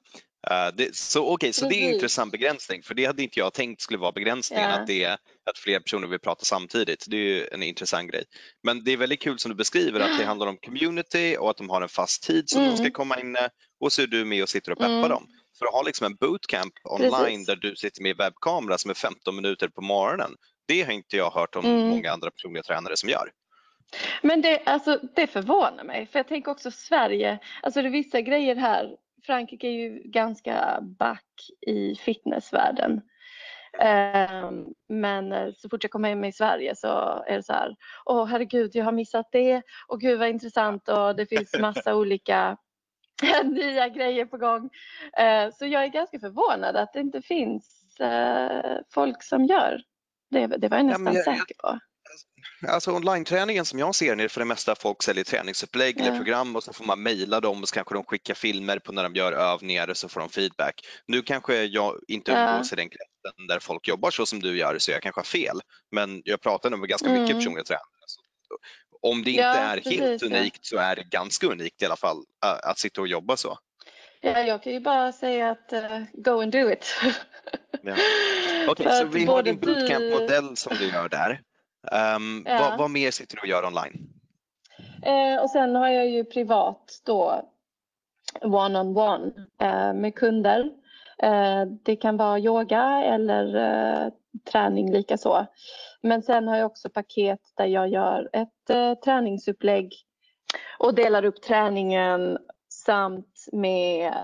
Uh, 0.50 0.76
det, 0.76 0.96
så 0.96 1.32
okay, 1.32 1.52
så 1.52 1.68
det 1.68 1.74
är 1.74 1.88
en 1.88 1.94
intressant 1.94 2.32
begränsning 2.32 2.82
för 2.82 2.94
det 2.94 3.04
hade 3.04 3.22
inte 3.22 3.38
jag 3.38 3.52
tänkt 3.52 3.80
skulle 3.80 3.98
vara 3.98 4.12
begränsningen 4.12 4.70
att, 4.70 4.86
det, 4.86 5.18
att 5.50 5.58
fler 5.58 5.80
personer 5.80 6.06
vill 6.06 6.18
prata 6.18 6.44
samtidigt. 6.44 7.04
Det 7.08 7.16
är 7.16 7.20
ju 7.20 7.46
en 7.52 7.62
intressant 7.62 8.10
grej. 8.10 8.24
Men 8.62 8.84
det 8.84 8.92
är 8.92 8.96
väldigt 8.96 9.22
kul 9.22 9.38
som 9.38 9.48
du 9.48 9.54
beskriver 9.54 10.00
att 10.00 10.18
det 10.18 10.24
handlar 10.24 10.46
om 10.46 10.56
community 10.56 11.36
och 11.40 11.50
att 11.50 11.56
de 11.56 11.70
har 11.70 11.82
en 11.82 11.88
fast 11.88 12.22
tid 12.22 12.50
som 12.50 12.60
mm. 12.60 12.70
de 12.70 12.76
ska 12.76 12.90
komma 12.90 13.20
in 13.20 13.36
och 13.80 13.92
så 13.92 14.02
är 14.02 14.06
du 14.06 14.24
med 14.24 14.42
och 14.42 14.48
sitter 14.48 14.72
och 14.72 14.78
peppar 14.78 14.94
mm. 14.94 15.08
dem. 15.08 15.26
För 15.58 15.66
att 15.66 15.72
ha 15.72 15.82
liksom 15.82 16.06
en 16.06 16.16
bootcamp 16.16 16.74
online 16.84 17.10
Precis. 17.10 17.46
där 17.46 17.56
du 17.56 17.76
sitter 17.76 18.02
med 18.02 18.16
webbkamera 18.16 18.78
som 18.78 18.90
är 18.90 18.94
15 18.94 19.36
minuter 19.36 19.68
på 19.68 19.82
morgonen. 19.82 20.30
Det 20.66 20.82
har 20.82 20.92
inte 20.92 21.16
jag 21.16 21.30
hört 21.30 21.56
om 21.56 21.64
mm. 21.64 21.88
många 21.88 22.12
andra 22.12 22.30
personliga 22.30 22.62
tränare 22.62 22.96
som 22.96 23.08
gör. 23.08 23.30
Men 24.22 24.42
det, 24.42 24.62
alltså, 24.66 25.00
det 25.16 25.26
förvånar 25.26 25.84
mig 25.84 26.06
för 26.06 26.18
jag 26.18 26.28
tänker 26.28 26.50
också 26.50 26.70
Sverige, 26.70 27.38
alltså 27.62 27.82
det 27.82 27.88
är 27.88 27.92
vissa 27.92 28.20
grejer 28.20 28.56
här 28.56 28.96
Frankrike 29.26 29.66
är 29.66 29.70
ju 29.70 30.02
ganska 30.04 30.78
back 30.98 31.50
i 31.66 31.94
fitnessvärlden. 31.94 33.00
Ehm, 33.80 34.66
men 34.88 35.32
eh, 35.32 35.52
så 35.56 35.68
fort 35.68 35.84
jag 35.84 35.90
kommer 35.90 36.08
hem 36.08 36.24
i 36.24 36.32
Sverige 36.32 36.76
så 36.76 36.88
är 37.26 37.36
det 37.36 37.42
så 37.42 37.52
här, 37.52 37.76
åh 38.04 38.26
herregud 38.26 38.70
jag 38.74 38.84
har 38.84 38.92
missat 38.92 39.28
det 39.32 39.62
och 39.88 40.00
gud 40.00 40.18
vad 40.18 40.28
intressant 40.28 40.88
och 40.88 41.16
det 41.16 41.26
finns 41.26 41.58
massa 41.60 41.94
olika 41.96 42.56
nya 43.44 43.88
grejer 43.88 44.26
på 44.26 44.36
gång. 44.36 44.70
Ehm, 45.18 45.52
så 45.52 45.66
jag 45.66 45.84
är 45.84 45.88
ganska 45.88 46.18
förvånad 46.18 46.76
att 46.76 46.92
det 46.92 47.00
inte 47.00 47.22
finns 47.22 48.00
eh, 48.00 48.78
folk 48.90 49.22
som 49.22 49.44
gör 49.44 49.82
det. 50.30 50.46
Det 50.46 50.68
var 50.68 50.76
jag 50.76 50.86
nästan 50.86 51.06
ja, 51.06 51.12
jag, 51.12 51.24
säker 51.24 51.54
på. 51.58 51.78
Alltså 52.68 52.92
online-träningen 52.92 53.64
som 53.64 53.78
jag 53.78 53.94
ser 53.94 54.16
det 54.16 54.28
för 54.28 54.40
det 54.40 54.44
mesta 54.44 54.74
folk 54.74 55.02
säljer 55.02 55.24
träningsupplägg 55.24 55.94
ja. 55.98 56.04
eller 56.04 56.16
program 56.16 56.56
och 56.56 56.62
så 56.64 56.72
får 56.72 56.84
man 56.84 57.02
mejla 57.02 57.40
dem 57.40 57.62
och 57.62 57.68
så 57.68 57.74
kanske 57.74 57.94
de 57.94 58.04
skickar 58.04 58.34
filmer 58.34 58.78
på 58.78 58.92
när 58.92 59.02
de 59.02 59.14
gör 59.14 59.32
övningar 59.32 59.90
och 59.90 59.96
så 59.96 60.08
får 60.08 60.20
de 60.20 60.28
feedback. 60.28 60.74
Nu 61.06 61.22
kanske 61.22 61.64
jag 61.64 61.98
inte 62.08 62.32
umgås 62.32 62.72
ja. 62.72 62.74
i 62.74 62.76
den 62.76 62.88
kretsen 62.88 63.46
där 63.48 63.58
folk 63.58 63.88
jobbar 63.88 64.10
så 64.10 64.26
som 64.26 64.40
du 64.40 64.58
gör 64.58 64.78
så 64.78 64.90
jag 64.90 65.02
kanske 65.02 65.18
har 65.18 65.24
fel. 65.24 65.60
Men 65.90 66.22
jag 66.24 66.40
pratar 66.40 66.70
nog 66.70 66.80
med 66.80 66.88
ganska 66.88 67.08
mycket 67.08 67.30
mm. 67.30 67.38
personliga 67.38 67.64
tränare. 67.64 67.84
Om 69.02 69.24
det 69.24 69.30
inte 69.30 69.42
ja, 69.42 69.54
är 69.54 69.76
precis, 69.76 70.00
helt 70.00 70.22
unikt 70.22 70.66
så 70.66 70.76
är 70.76 70.96
det 70.96 71.02
ganska 71.02 71.46
unikt 71.46 71.82
i 71.82 71.84
alla 71.84 71.96
fall 71.96 72.16
att 72.40 72.78
sitta 72.78 73.00
och 73.00 73.08
jobba 73.08 73.36
så. 73.36 73.58
Ja, 74.20 74.40
jag 74.40 74.62
kan 74.62 74.72
ju 74.72 74.80
bara 74.80 75.12
säga 75.12 75.50
att 75.50 75.72
uh, 75.72 76.02
go 76.12 76.42
and 76.42 76.52
do 76.52 76.70
it. 76.72 76.96
ja. 77.82 77.92
Okej, 77.92 78.68
okay, 78.68 78.98
så 79.00 79.04
vi 79.04 79.24
har 79.24 79.42
din 79.42 79.58
bootcamp-modell 79.58 80.56
som 80.56 80.76
du 80.78 80.88
gör 80.88 81.08
där. 81.08 81.40
Um, 81.92 82.44
ja. 82.46 82.58
vad, 82.58 82.78
vad, 82.78 82.90
mer 82.90 83.10
sitter 83.10 83.36
du 83.36 83.40
och 83.40 83.48
gör 83.48 83.66
online? 83.66 84.08
Eh, 85.02 85.42
och 85.42 85.50
sen 85.50 85.74
har 85.74 85.88
jag 85.88 86.08
ju 86.08 86.24
privat 86.24 87.00
då 87.04 87.42
one-on-one 88.42 89.32
eh, 89.60 89.94
med 89.94 90.14
kunder. 90.14 90.70
Eh, 91.22 91.64
det 91.82 91.96
kan 91.96 92.16
vara 92.16 92.38
yoga 92.38 93.02
eller 93.04 93.56
eh, 93.56 94.12
träning 94.52 94.92
likaså. 94.92 95.46
Men 96.00 96.22
sen 96.22 96.48
har 96.48 96.56
jag 96.56 96.66
också 96.66 96.88
paket 96.88 97.40
där 97.56 97.66
jag 97.66 97.88
gör 97.88 98.30
ett 98.32 98.70
eh, 98.70 98.94
träningsupplägg 98.94 99.94
och 100.78 100.94
delar 100.94 101.24
upp 101.24 101.42
träningen 101.42 102.38
samt 102.68 103.48
med 103.52 104.14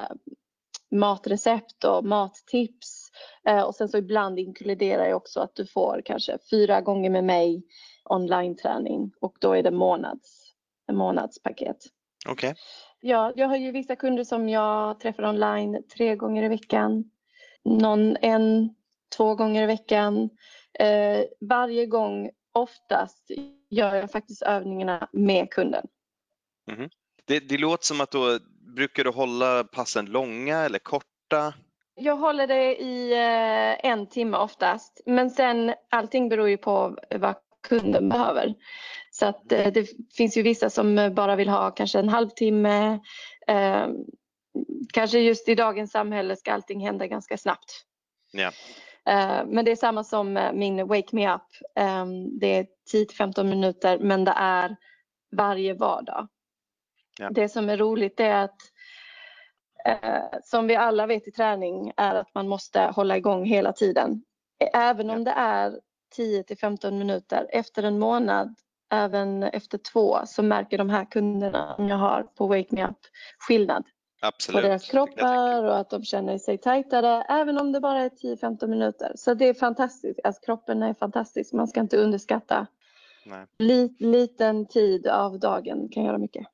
matrecept 0.91 1.85
och 1.85 2.05
mattips. 2.05 3.10
Eh, 3.49 3.63
och 3.63 3.75
sen 3.75 3.89
så 3.89 3.99
ibland 3.99 4.39
inkluderar 4.39 5.05
jag 5.05 5.17
också 5.17 5.41
att 5.41 5.55
du 5.55 5.67
får 5.67 6.03
kanske 6.05 6.39
fyra 6.51 6.81
gånger 6.81 7.11
med 7.11 7.25
mig 7.25 7.63
online-träning 8.05 9.13
och 9.21 9.37
då 9.41 9.53
är 9.53 9.63
det 9.63 9.71
månads, 9.71 10.55
en 10.87 10.97
månadspaket. 10.97 11.77
Okej. 12.29 12.51
Okay. 12.51 12.63
Ja, 13.01 13.33
jag 13.37 13.49
har 13.49 13.57
ju 13.57 13.73
vissa 13.73 13.97
kunder 13.97 14.25
som 14.25 14.49
jag 14.49 15.01
träffar 15.01 15.25
online 15.25 15.83
tre 15.97 16.17
gånger 16.17 16.43
i 16.43 16.49
veckan. 16.49 17.11
Någon 17.65 18.17
en, 18.17 18.75
två 19.17 19.35
gånger 19.35 19.63
i 19.63 19.67
veckan. 19.67 20.31
Eh, 20.79 21.25
varje 21.41 21.87
gång, 21.87 22.31
oftast, 22.53 23.31
gör 23.71 23.95
jag 23.95 24.11
faktiskt 24.11 24.43
övningarna 24.43 25.09
med 25.13 25.51
kunden. 25.51 25.87
Mm 26.71 26.91
det, 27.31 27.41
det 27.41 27.59
låter 27.59 27.85
som 27.85 28.01
att 28.01 28.11
då 28.11 28.39
brukar 28.77 29.05
du 29.05 29.11
hålla 29.11 29.65
passen 29.65 30.07
långa 30.07 30.59
eller 30.59 30.79
korta? 30.79 31.55
Jag 32.01 32.17
håller 32.17 32.47
det 32.47 32.83
i 32.83 33.13
eh, 33.13 33.91
en 33.91 34.07
timme 34.07 34.37
oftast. 34.37 35.01
Men 35.07 35.31
sen 35.31 35.75
allting 35.91 36.29
beror 36.29 36.49
ju 36.49 36.57
på 36.57 36.99
vad 37.15 37.35
kunden 37.69 38.09
behöver. 38.09 38.55
Så 39.11 39.27
att 39.27 39.53
eh, 39.53 39.67
det 39.73 39.87
finns 40.17 40.37
ju 40.37 40.43
vissa 40.43 40.71
som 40.71 41.13
bara 41.15 41.37
vill 41.37 41.49
ha 41.49 41.71
kanske 41.71 41.99
en 41.99 42.09
halvtimme. 42.09 43.01
Eh, 43.47 43.89
kanske 44.93 45.19
just 45.19 45.49
i 45.49 45.55
dagens 45.55 45.91
samhälle 45.91 46.37
ska 46.37 46.53
allting 46.53 46.81
hända 46.87 47.07
ganska 47.07 47.37
snabbt. 47.37 47.85
Ja. 48.33 48.53
Eh, 49.07 49.47
men 49.47 49.65
det 49.65 49.71
är 49.71 49.77
samma 49.77 50.05
som 50.05 50.51
min 50.55 50.87
Wake 50.87 51.17
Me 51.17 51.35
Up. 51.35 51.43
Ehm, 51.75 52.39
det 52.39 52.57
är 52.57 52.67
10-15 52.93 53.45
minuter 53.45 53.99
men 53.99 54.25
det 54.25 54.35
är 54.37 54.77
varje 55.37 55.75
vardag. 55.75 56.29
Ja. 57.19 57.31
Det 57.31 57.49
som 57.49 57.69
är 57.69 57.77
roligt 57.77 58.21
är 58.21 58.35
att 58.35 58.57
som 60.43 60.67
vi 60.67 60.77
alla 60.77 61.07
vet 61.07 61.29
i 61.29 61.31
träning 61.31 61.93
är 61.97 62.15
att 62.15 62.35
man 62.35 62.49
måste 62.49 62.81
hålla 62.81 63.17
igång 63.17 63.45
hela 63.45 63.73
tiden. 63.73 64.23
Även 64.75 65.11
om 65.11 65.25
det 65.25 65.31
är 65.31 65.81
10 66.17 66.45
15 66.61 66.99
minuter 66.99 67.47
efter 67.51 67.83
en 67.83 67.99
månad, 67.99 68.55
även 68.93 69.43
efter 69.43 69.79
två 69.79 70.19
så 70.27 70.43
märker 70.43 70.79
de 70.79 70.91
här 70.91 71.05
kunderna 71.05 71.75
som 71.77 71.89
jag 71.89 71.97
har 71.97 72.23
på 72.23 72.47
Wake 72.47 72.67
Me 72.71 72.85
Up 72.85 72.99
skillnad 73.39 73.85
Absolut. 74.23 74.63
på 74.63 74.69
deras 74.69 74.91
kroppar 74.91 75.65
och 75.65 75.79
att 75.79 75.91
de 75.91 76.05
känner 76.05 76.39
sig 76.39 76.59
tajtare 76.59 77.23
även 77.29 77.59
om 77.59 77.73
det 77.73 77.81
bara 77.81 78.01
är 78.01 78.09
10-15 78.09 78.67
minuter. 78.67 79.13
Så 79.15 79.35
det 79.35 79.49
är 79.49 79.55
fantastiskt. 79.55 80.21
Alltså, 80.25 80.43
kroppen 80.43 80.83
är 80.83 80.95
fantastisk. 80.95 81.53
Man 81.53 81.69
ska 81.69 81.81
inte 81.81 81.97
underskatta. 81.97 82.67
Nej. 83.27 83.47
Lit, 83.59 84.01
liten 84.01 84.67
tid 84.67 85.07
av 85.07 85.39
dagen 85.39 85.89
kan 85.89 86.05
göra 86.05 86.19
mycket. 86.19 86.47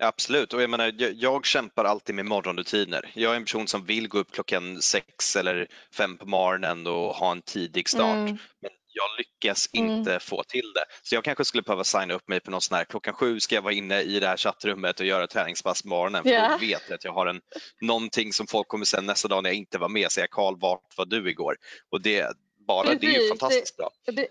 Absolut, 0.00 0.54
och 0.54 0.62
jag 0.62 0.70
menar, 0.70 0.94
jag, 0.98 1.12
jag 1.14 1.46
kämpar 1.46 1.84
alltid 1.84 2.14
med 2.14 2.26
morgonrutiner. 2.26 3.10
Jag 3.14 3.32
är 3.32 3.36
en 3.36 3.44
person 3.44 3.68
som 3.68 3.84
vill 3.84 4.08
gå 4.08 4.18
upp 4.18 4.32
klockan 4.32 4.82
sex 4.82 5.36
eller 5.36 5.68
fem 5.94 6.16
på 6.16 6.26
morgonen 6.26 6.86
och 6.86 7.14
ha 7.14 7.32
en 7.32 7.42
tidig 7.42 7.88
start. 7.88 8.16
Mm. 8.16 8.38
Men 8.62 8.70
jag 8.92 9.08
lyckas 9.18 9.68
Mm. 9.72 9.90
inte 9.90 10.20
få 10.20 10.42
till 10.42 10.72
det. 10.74 10.84
Så 11.02 11.14
jag 11.14 11.24
kanske 11.24 11.44
skulle 11.44 11.62
behöva 11.62 11.84
signa 11.84 12.14
upp 12.14 12.28
mig 12.28 12.40
på 12.40 12.50
någon 12.50 12.60
sån 12.60 12.76
här, 12.76 12.84
klockan 12.84 13.14
sju 13.14 13.40
ska 13.40 13.54
jag 13.54 13.62
vara 13.62 13.74
inne 13.74 14.00
i 14.00 14.20
det 14.20 14.26
här 14.26 14.36
chattrummet 14.36 15.00
och 15.00 15.06
göra 15.06 15.26
träningspass 15.26 15.82
på 15.82 15.88
morgonen 15.88 16.22
för 16.22 16.30
Ja. 16.30 16.48
då 16.48 16.58
vet 16.66 16.82
jag 16.88 16.94
att 16.94 17.04
jag 17.04 17.12
har 17.12 17.26
en, 17.26 17.40
någonting 17.80 18.32
som 18.32 18.46
folk 18.46 18.68
kommer 18.68 18.84
säga 18.84 19.00
nästa 19.00 19.28
dag 19.28 19.42
när 19.42 19.50
jag 19.50 19.56
inte 19.56 19.78
var 19.78 19.88
med, 19.88 20.12
säga 20.12 20.26
Karl 20.30 20.58
vart 20.60 20.96
var 20.96 21.06
du 21.06 21.30
igår? 21.30 21.56
Och 21.90 22.02
det, 22.02 22.26
bara 22.66 22.94
det 22.94 23.06
är 23.06 23.22
ju 23.22 23.28
fantastiskt 23.28 23.76
bra. 23.76 23.90
Det, 24.06 24.28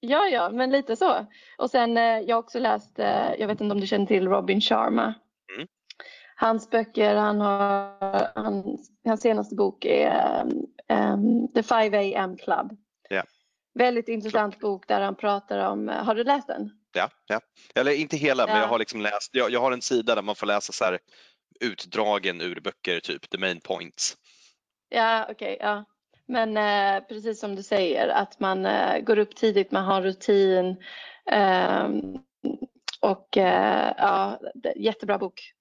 ja, 0.00 0.28
ja, 0.28 0.50
men 0.50 0.70
lite 0.70 0.96
så. 0.96 1.26
Och 1.58 1.70
sen 1.70 1.96
eh, 1.96 2.18
jag 2.20 2.36
har 2.36 2.42
också 2.42 2.58
läst, 2.58 2.98
eh, 2.98 3.34
jag 3.38 3.46
vet 3.46 3.60
inte 3.60 3.74
om 3.74 3.80
du 3.80 3.86
känner 3.86 4.06
till 4.06 4.28
Robin 4.28 4.60
Sharma. 4.60 5.14
Mm. 5.56 5.68
Hans 6.36 6.70
böcker, 6.70 7.14
han 7.16 7.40
har, 7.40 8.32
han, 8.34 8.78
hans 9.04 9.20
senaste 9.20 9.54
bok 9.54 9.84
är 9.84 10.42
um, 10.88 11.48
The 11.54 11.62
5 11.62 11.94
AM 11.94 12.36
Club. 12.36 12.76
Ja. 13.08 13.22
Väldigt 13.74 14.08
intressant 14.08 14.60
bok 14.60 14.88
där 14.88 15.00
han 15.00 15.14
pratar 15.14 15.58
om, 15.58 15.88
har 15.88 16.14
du 16.14 16.24
läst 16.24 16.46
den? 16.46 16.70
Ja, 16.92 17.10
ja. 17.26 17.40
Eller 17.74 17.92
inte 17.92 18.16
hela, 18.16 18.46
men 18.46 18.56
Ja. 18.56 18.62
jag 18.62 18.68
har 18.68 18.78
liksom 18.78 19.00
läst, 19.00 19.30
jag, 19.32 19.50
jag 19.50 19.60
har 19.60 19.72
en 19.72 19.82
sida 19.82 20.14
där 20.14 20.22
man 20.22 20.34
får 20.36 20.46
läsa 20.46 20.72
så 20.72 20.84
här 20.84 20.98
utdragen 21.60 22.40
ur 22.40 22.60
böcker, 22.60 23.00
typ 23.00 23.30
the 23.30 23.38
main 23.38 23.60
points. 23.60 24.16
Ja, 24.88 25.26
okej. 25.30 25.56
ja. 25.60 25.84
Men 26.28 26.56
eh, 26.56 27.04
precis 27.08 27.40
som 27.40 27.54
du 27.56 27.62
säger, 27.62 28.08
att 28.08 28.40
man 28.40 28.66
eh, 28.66 28.98
går 29.00 29.18
upp 29.18 29.36
tidigt, 29.36 29.70
man 29.72 29.84
har 29.84 30.02
rutin. 30.02 30.76
ehm, 31.30 32.02
och 33.00 33.36
eh, 33.36 33.92
ja, 33.98 34.40
det- 34.54 34.74
jättebra 34.76 35.18
bok. 35.18 35.52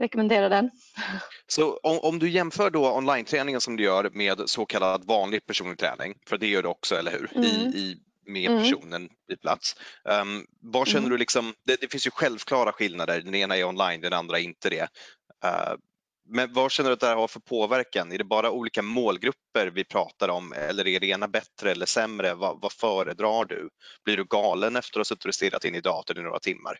Rekommenderar 0.00 0.50
den. 0.50 0.70
Så 1.46 1.76
om, 1.82 1.98
om 1.98 2.18
du 2.18 2.30
jämför 2.30 2.70
då 2.70 2.92
online-träningen 2.96 3.60
som 3.60 3.76
du 3.76 3.84
gör 3.84 4.10
med 4.12 4.42
så 4.46 4.66
kallad 4.66 5.04
vanlig 5.06 5.46
personlig 5.46 5.78
träning, 5.78 6.14
för 6.26 6.38
det 6.38 6.46
gör 6.46 6.62
du 6.62 6.68
också, 6.68 6.94
eller 6.94 7.10
hur? 7.12 7.44
I, 7.44 7.54
Mm. 7.62 7.74
i, 7.74 7.96
med 8.26 8.50
Mm. 8.50 8.62
personen 8.62 9.08
vid 9.28 9.40
plats. 9.40 9.76
Um, 10.22 10.46
vad 10.60 10.88
känner 10.88 11.00
Mm. 11.06 11.10
du 11.10 11.18
liksom, 11.18 11.54
det, 11.66 11.80
det 11.80 11.88
finns 11.92 12.06
ju 12.06 12.10
självklara 12.10 12.72
skillnader, 12.72 13.20
den 13.20 13.34
ena 13.34 13.56
är 13.56 13.64
online, 13.64 14.00
den 14.00 14.12
andra 14.12 14.38
är 14.38 14.42
inte 14.42 14.70
det. 14.70 14.82
Uh, 15.44 15.74
men 16.24 16.52
vad 16.52 16.70
känner 16.70 16.90
du 16.90 16.94
att 16.94 17.00
det 17.00 17.06
här 17.06 17.16
har 17.16 17.28
för 17.28 17.40
påverkan? 17.40 18.12
Är 18.12 18.18
det 18.18 18.24
bara 18.24 18.50
olika 18.50 18.82
målgrupper 18.82 19.66
vi 19.74 19.84
pratar 19.84 20.28
om 20.28 20.52
eller 20.52 20.86
är 20.86 21.00
det 21.00 21.06
ena 21.06 21.28
bättre 21.28 21.70
eller 21.70 21.86
sämre? 21.86 22.34
Vad, 22.34 22.60
vad 22.60 22.72
föredrar 22.72 23.44
du? 23.44 23.68
Blir 24.04 24.16
du 24.16 24.24
galen 24.24 24.76
efter 24.76 25.00
att 25.00 25.08
ha 25.08 25.14
suttit 25.14 25.24
och 25.24 25.34
stirrat 25.34 25.64
in 25.64 25.74
i 25.74 25.80
datorn 25.80 26.18
i 26.18 26.22
några 26.22 26.38
timmar? 26.38 26.78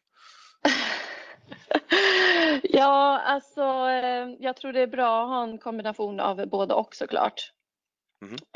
ja, 2.62 3.20
alltså 3.20 3.62
eh, 3.88 4.28
jag 4.38 4.56
tror 4.56 4.72
det 4.72 4.80
är 4.80 4.86
bra 4.86 5.22
att 5.22 5.28
ha 5.28 5.42
en 5.42 5.58
kombination 5.58 6.20
av 6.20 6.48
både 6.48 6.74
och 6.74 6.94
såklart. 6.94 7.52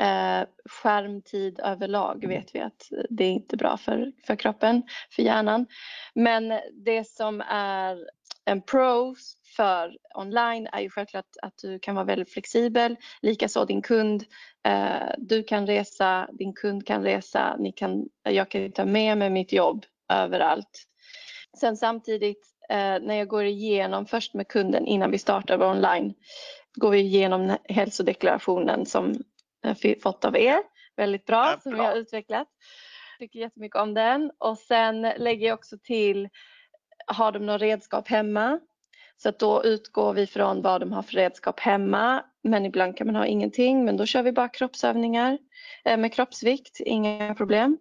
Eh, 0.01 0.47
skärmtid 0.69 1.59
överlag 1.59 2.27
vet 2.27 2.55
vi 2.55 2.59
att 2.59 2.89
det 3.09 3.23
är 3.23 3.31
inte 3.31 3.57
bra 3.57 3.77
för, 3.77 4.11
för 4.27 4.35
kroppen, 4.35 4.83
för 5.11 5.23
hjärnan. 5.23 5.65
Men 6.15 6.59
det 6.85 7.07
som 7.07 7.41
är 7.49 7.97
en 8.45 8.61
pro 8.61 9.15
för 9.57 9.97
online 10.15 10.67
är 10.71 10.79
ju 10.81 10.89
självklart 10.89 11.25
att 11.41 11.57
du 11.61 11.79
kan 11.79 11.95
vara 11.95 12.05
väldigt 12.05 12.33
flexibel. 12.33 12.95
Likaså 13.21 13.65
din 13.65 13.81
kund. 13.81 14.23
Eh, 14.67 15.09
du 15.17 15.43
kan 15.43 15.67
resa, 15.67 16.27
din 16.33 16.53
kund 16.53 16.87
kan 16.87 17.03
resa, 17.03 17.55
ni 17.59 17.71
kan, 17.71 18.09
jag 18.23 18.51
kan 18.51 18.71
ta 18.71 18.85
med 18.85 19.17
mig 19.17 19.29
mitt 19.29 19.53
jobb 19.53 19.85
överallt. 20.13 20.83
Sen 21.59 21.77
samtidigt 21.77 22.45
eh, 22.69 22.77
när 22.77 23.13
jag 23.13 23.27
går 23.27 23.43
igenom 23.45 24.05
först 24.05 24.33
med 24.33 24.47
kunden 24.47 24.85
innan 24.85 25.11
vi 25.11 25.17
startar 25.17 25.63
online 25.63 26.13
går 26.75 26.91
vi 26.91 26.99
igenom 26.99 27.57
hälsodeklarationen 27.69 28.85
som 28.85 29.13
jag 29.61 30.01
fått 30.01 30.25
av 30.25 30.37
er. 30.37 30.57
Väldigt 30.95 31.25
bra, 31.25 31.45
Ja, 31.51 31.59
som 31.59 31.71
vi 31.71 31.77
bra. 31.77 31.87
har 31.87 31.95
utvecklat. 31.95 32.47
Tycker 33.19 33.39
jättemycket 33.39 33.81
om 33.81 33.93
den. 33.93 34.31
Och 34.37 34.57
sen 34.57 35.01
lägger 35.01 35.47
jag 35.47 35.53
också 35.53 35.77
till, 35.83 36.29
har 37.07 37.31
de 37.31 37.45
några 37.45 37.57
redskap 37.57 38.07
hemma? 38.07 38.59
Så 39.17 39.29
att 39.29 39.39
då 39.39 39.63
utgår 39.63 40.13
vi 40.13 40.27
från 40.27 40.61
vad 40.61 40.81
de 40.81 40.91
har 40.91 41.01
för 41.01 41.13
redskap 41.13 41.59
hemma. 41.59 42.23
Men 42.43 42.65
ibland 42.65 42.97
kan 42.97 43.07
man 43.07 43.15
ha 43.15 43.25
ingenting, 43.25 43.85
men 43.85 43.97
då 43.97 44.05
kör 44.05 44.23
vi 44.23 44.31
bara 44.31 44.49
kroppsövningar 44.49 45.37
eh, 45.85 45.97
med 45.97 46.13
kroppsvikt, 46.13 46.79
inga 46.79 47.35
problem. 47.35 47.77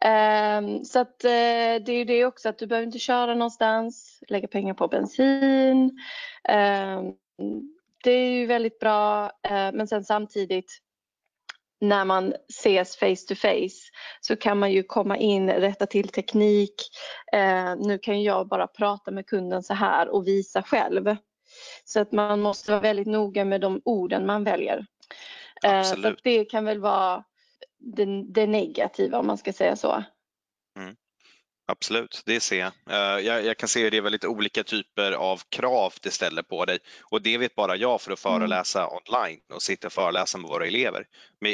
Ehm, 0.00 0.84
så 0.84 1.00
att 1.00 1.24
eh, 1.24 1.30
det 1.84 1.88
är 1.88 1.98
ju 1.98 2.04
det 2.04 2.24
också 2.24 2.48
att 2.48 2.58
du 2.58 2.66
behöver 2.66 2.86
inte 2.86 2.98
köra 2.98 3.34
någonstans, 3.34 4.22
lägga 4.28 4.48
pengar 4.48 4.74
på 4.74 4.88
bensin. 4.88 5.98
Ehm, 6.48 7.12
det 8.04 8.10
är 8.10 8.30
ju 8.30 8.46
väldigt 8.46 8.78
bra, 8.78 9.24
eh, 9.24 9.72
men 9.72 9.88
sen 9.88 10.04
samtidigt 10.04 10.78
när 11.80 12.04
man 12.04 12.34
ses 12.48 12.96
face 12.96 13.26
to 13.28 13.34
face 13.34 13.90
så 14.20 14.36
kan 14.36 14.58
man 14.58 14.72
ju 14.72 14.82
komma 14.82 15.16
in, 15.16 15.50
rätta 15.50 15.86
till 15.86 16.08
teknik. 16.08 16.74
Eh, 17.32 17.76
nu 17.76 17.98
kan 17.98 18.22
jag 18.22 18.48
bara 18.48 18.66
prata 18.66 19.10
med 19.10 19.26
kunden 19.26 19.62
så 19.62 19.74
här 19.74 20.08
och 20.08 20.26
visa 20.26 20.62
själv. 20.62 21.16
Så 21.84 22.00
att 22.00 22.12
man 22.12 22.40
måste 22.40 22.70
vara 22.70 22.80
väldigt 22.80 23.06
noga 23.06 23.44
med 23.44 23.60
de 23.60 23.80
orden 23.84 24.26
man 24.26 24.44
väljer. 24.44 24.86
Eh, 25.64 25.82
så 25.82 26.14
det 26.22 26.44
kan 26.44 26.64
väl 26.64 26.80
vara 26.80 27.24
det, 27.78 28.24
det 28.28 28.46
negativa 28.46 29.18
om 29.18 29.26
man 29.26 29.38
ska 29.38 29.52
säga 29.52 29.76
så. 29.76 30.02
Absolut, 31.72 32.22
det 32.26 32.40
ser 32.40 32.58
jag. 32.58 32.72
Eh, 32.90 33.26
jag. 33.26 33.44
Jag 33.44 33.58
kan 33.58 33.68
se 33.68 33.84
att 33.86 33.90
det 33.90 33.96
är 33.96 34.00
väldigt 34.02 34.24
olika 34.24 34.64
typer 34.64 35.12
av 35.12 35.40
krav 35.48 35.94
det 36.02 36.10
ställer 36.10 36.42
på 36.42 36.64
dig 36.64 36.78
och 37.10 37.22
det 37.22 37.38
vet 37.38 37.54
bara 37.54 37.76
jag 37.76 38.00
för 38.00 38.12
att 38.12 38.24
Mm. 38.24 38.40
föreläsa 38.40 38.88
online 38.88 39.40
och 39.54 39.62
sitta 39.62 39.86
och 39.86 39.92
föreläsa 39.92 40.38
med 40.38 40.48
våra 40.50 40.66
elever. 40.66 41.04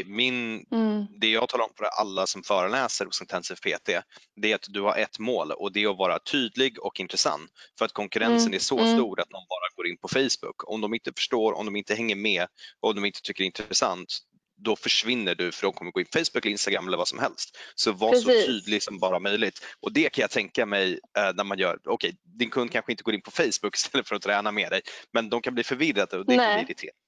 Min, 0.06 0.66
Mm. 0.72 1.06
det 1.20 1.28
jag 1.30 1.48
talar 1.48 1.64
om 1.64 1.70
för 1.78 1.84
alla 1.84 2.26
som 2.26 2.42
föreläser 2.42 3.04
hos 3.04 3.20
Intensive 3.20 3.56
PT, 3.60 4.02
det 4.42 4.50
är 4.50 4.54
att 4.54 4.66
du 4.68 4.80
har 4.80 4.96
ett 4.96 5.18
mål 5.18 5.50
och 5.52 5.72
det 5.72 5.82
är 5.82 5.90
att 5.90 5.98
vara 5.98 6.18
tydlig 6.18 6.78
och 6.84 7.00
intressant. 7.00 7.50
För 7.78 7.84
att 7.84 7.92
konkurrensen 7.92 8.46
Mm, 8.48 8.54
är 8.54 8.58
så 8.58 8.78
mm. 8.78 8.96
stor 8.96 9.20
att 9.20 9.30
någon 9.30 9.46
bara 9.48 9.68
går 9.76 9.86
in 9.88 9.96
på 9.98 10.08
Facebook. 10.08 10.68
Om 10.70 10.80
de 10.80 10.94
inte 10.94 11.12
förstår, 11.16 11.52
om 11.52 11.66
de 11.66 11.76
inte 11.76 11.94
hänger 11.94 12.16
med, 12.16 12.46
om 12.80 12.94
de 12.94 13.04
inte 13.04 13.20
tycker 13.22 13.42
det 13.44 13.44
är 13.44 13.62
intressant, 13.62 14.18
då 14.56 14.76
försvinner 14.76 15.34
du 15.34 15.52
för 15.52 15.62
de 15.62 15.72
kommer 15.72 15.90
gå 15.90 16.00
in 16.00 16.06
Facebook 16.12 16.44
eller 16.44 16.52
Instagram 16.52 16.86
eller 16.86 16.96
vad 16.96 17.08
som 17.08 17.18
helst. 17.18 17.58
Så 17.74 17.92
var 17.92 18.14
så 18.14 18.28
Precis. 18.28 18.46
tydlig 18.46 18.82
som 18.82 18.98
bara 18.98 19.18
möjligt. 19.18 19.64
Och 19.80 19.92
det 19.92 20.12
kan 20.12 20.22
jag 20.22 20.30
tänka 20.30 20.66
mig 20.66 20.92
eh, 20.92 21.34
när 21.34 21.44
man 21.44 21.58
gör, 21.58 21.78
okej, 21.84 22.16
din 22.22 22.50
kund 22.50 22.70
kanske 22.70 22.92
inte 22.92 23.02
går 23.02 23.14
in 23.14 23.22
på 23.22 23.30
Facebook 23.30 23.74
istället 23.76 24.08
för 24.08 24.16
att 24.16 24.22
träna 24.22 24.52
med 24.52 24.70
dig, 24.70 24.80
men 25.12 25.28
de 25.28 25.42
kan 25.42 25.54
bli 25.54 25.64
förvirrade 25.64 26.18
och 26.18 26.26
det 26.26 26.36
kan 26.36 26.44
Nej. 26.44 26.64
bli 26.64 26.72
irriterande. 26.72 26.98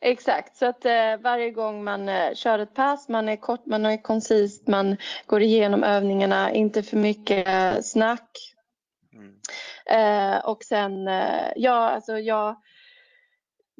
Exakt, 0.00 0.56
så 0.56 0.66
att 0.66 0.84
eh, 0.84 1.16
varje 1.22 1.50
gång 1.50 1.84
man 1.84 2.08
eh, 2.08 2.34
kör 2.34 2.58
ett 2.58 2.74
pass, 2.74 3.08
man 3.08 3.28
är 3.28 3.36
kort, 3.36 3.66
man 3.66 3.86
är 3.86 4.02
koncist, 4.02 4.68
man 4.68 4.96
går 5.26 5.42
igenom 5.42 5.84
övningarna, 5.84 6.52
inte 6.52 6.82
för 6.82 6.96
mycket 6.96 7.48
eh, 7.48 7.80
snack. 7.82 8.30
Mm. 9.14 9.34
Eh, 9.86 10.38
och 10.44 10.64
sen, 10.64 11.08
eh, 11.08 11.52
ja 11.56 11.90
alltså 11.90 12.18
jag 12.18 12.56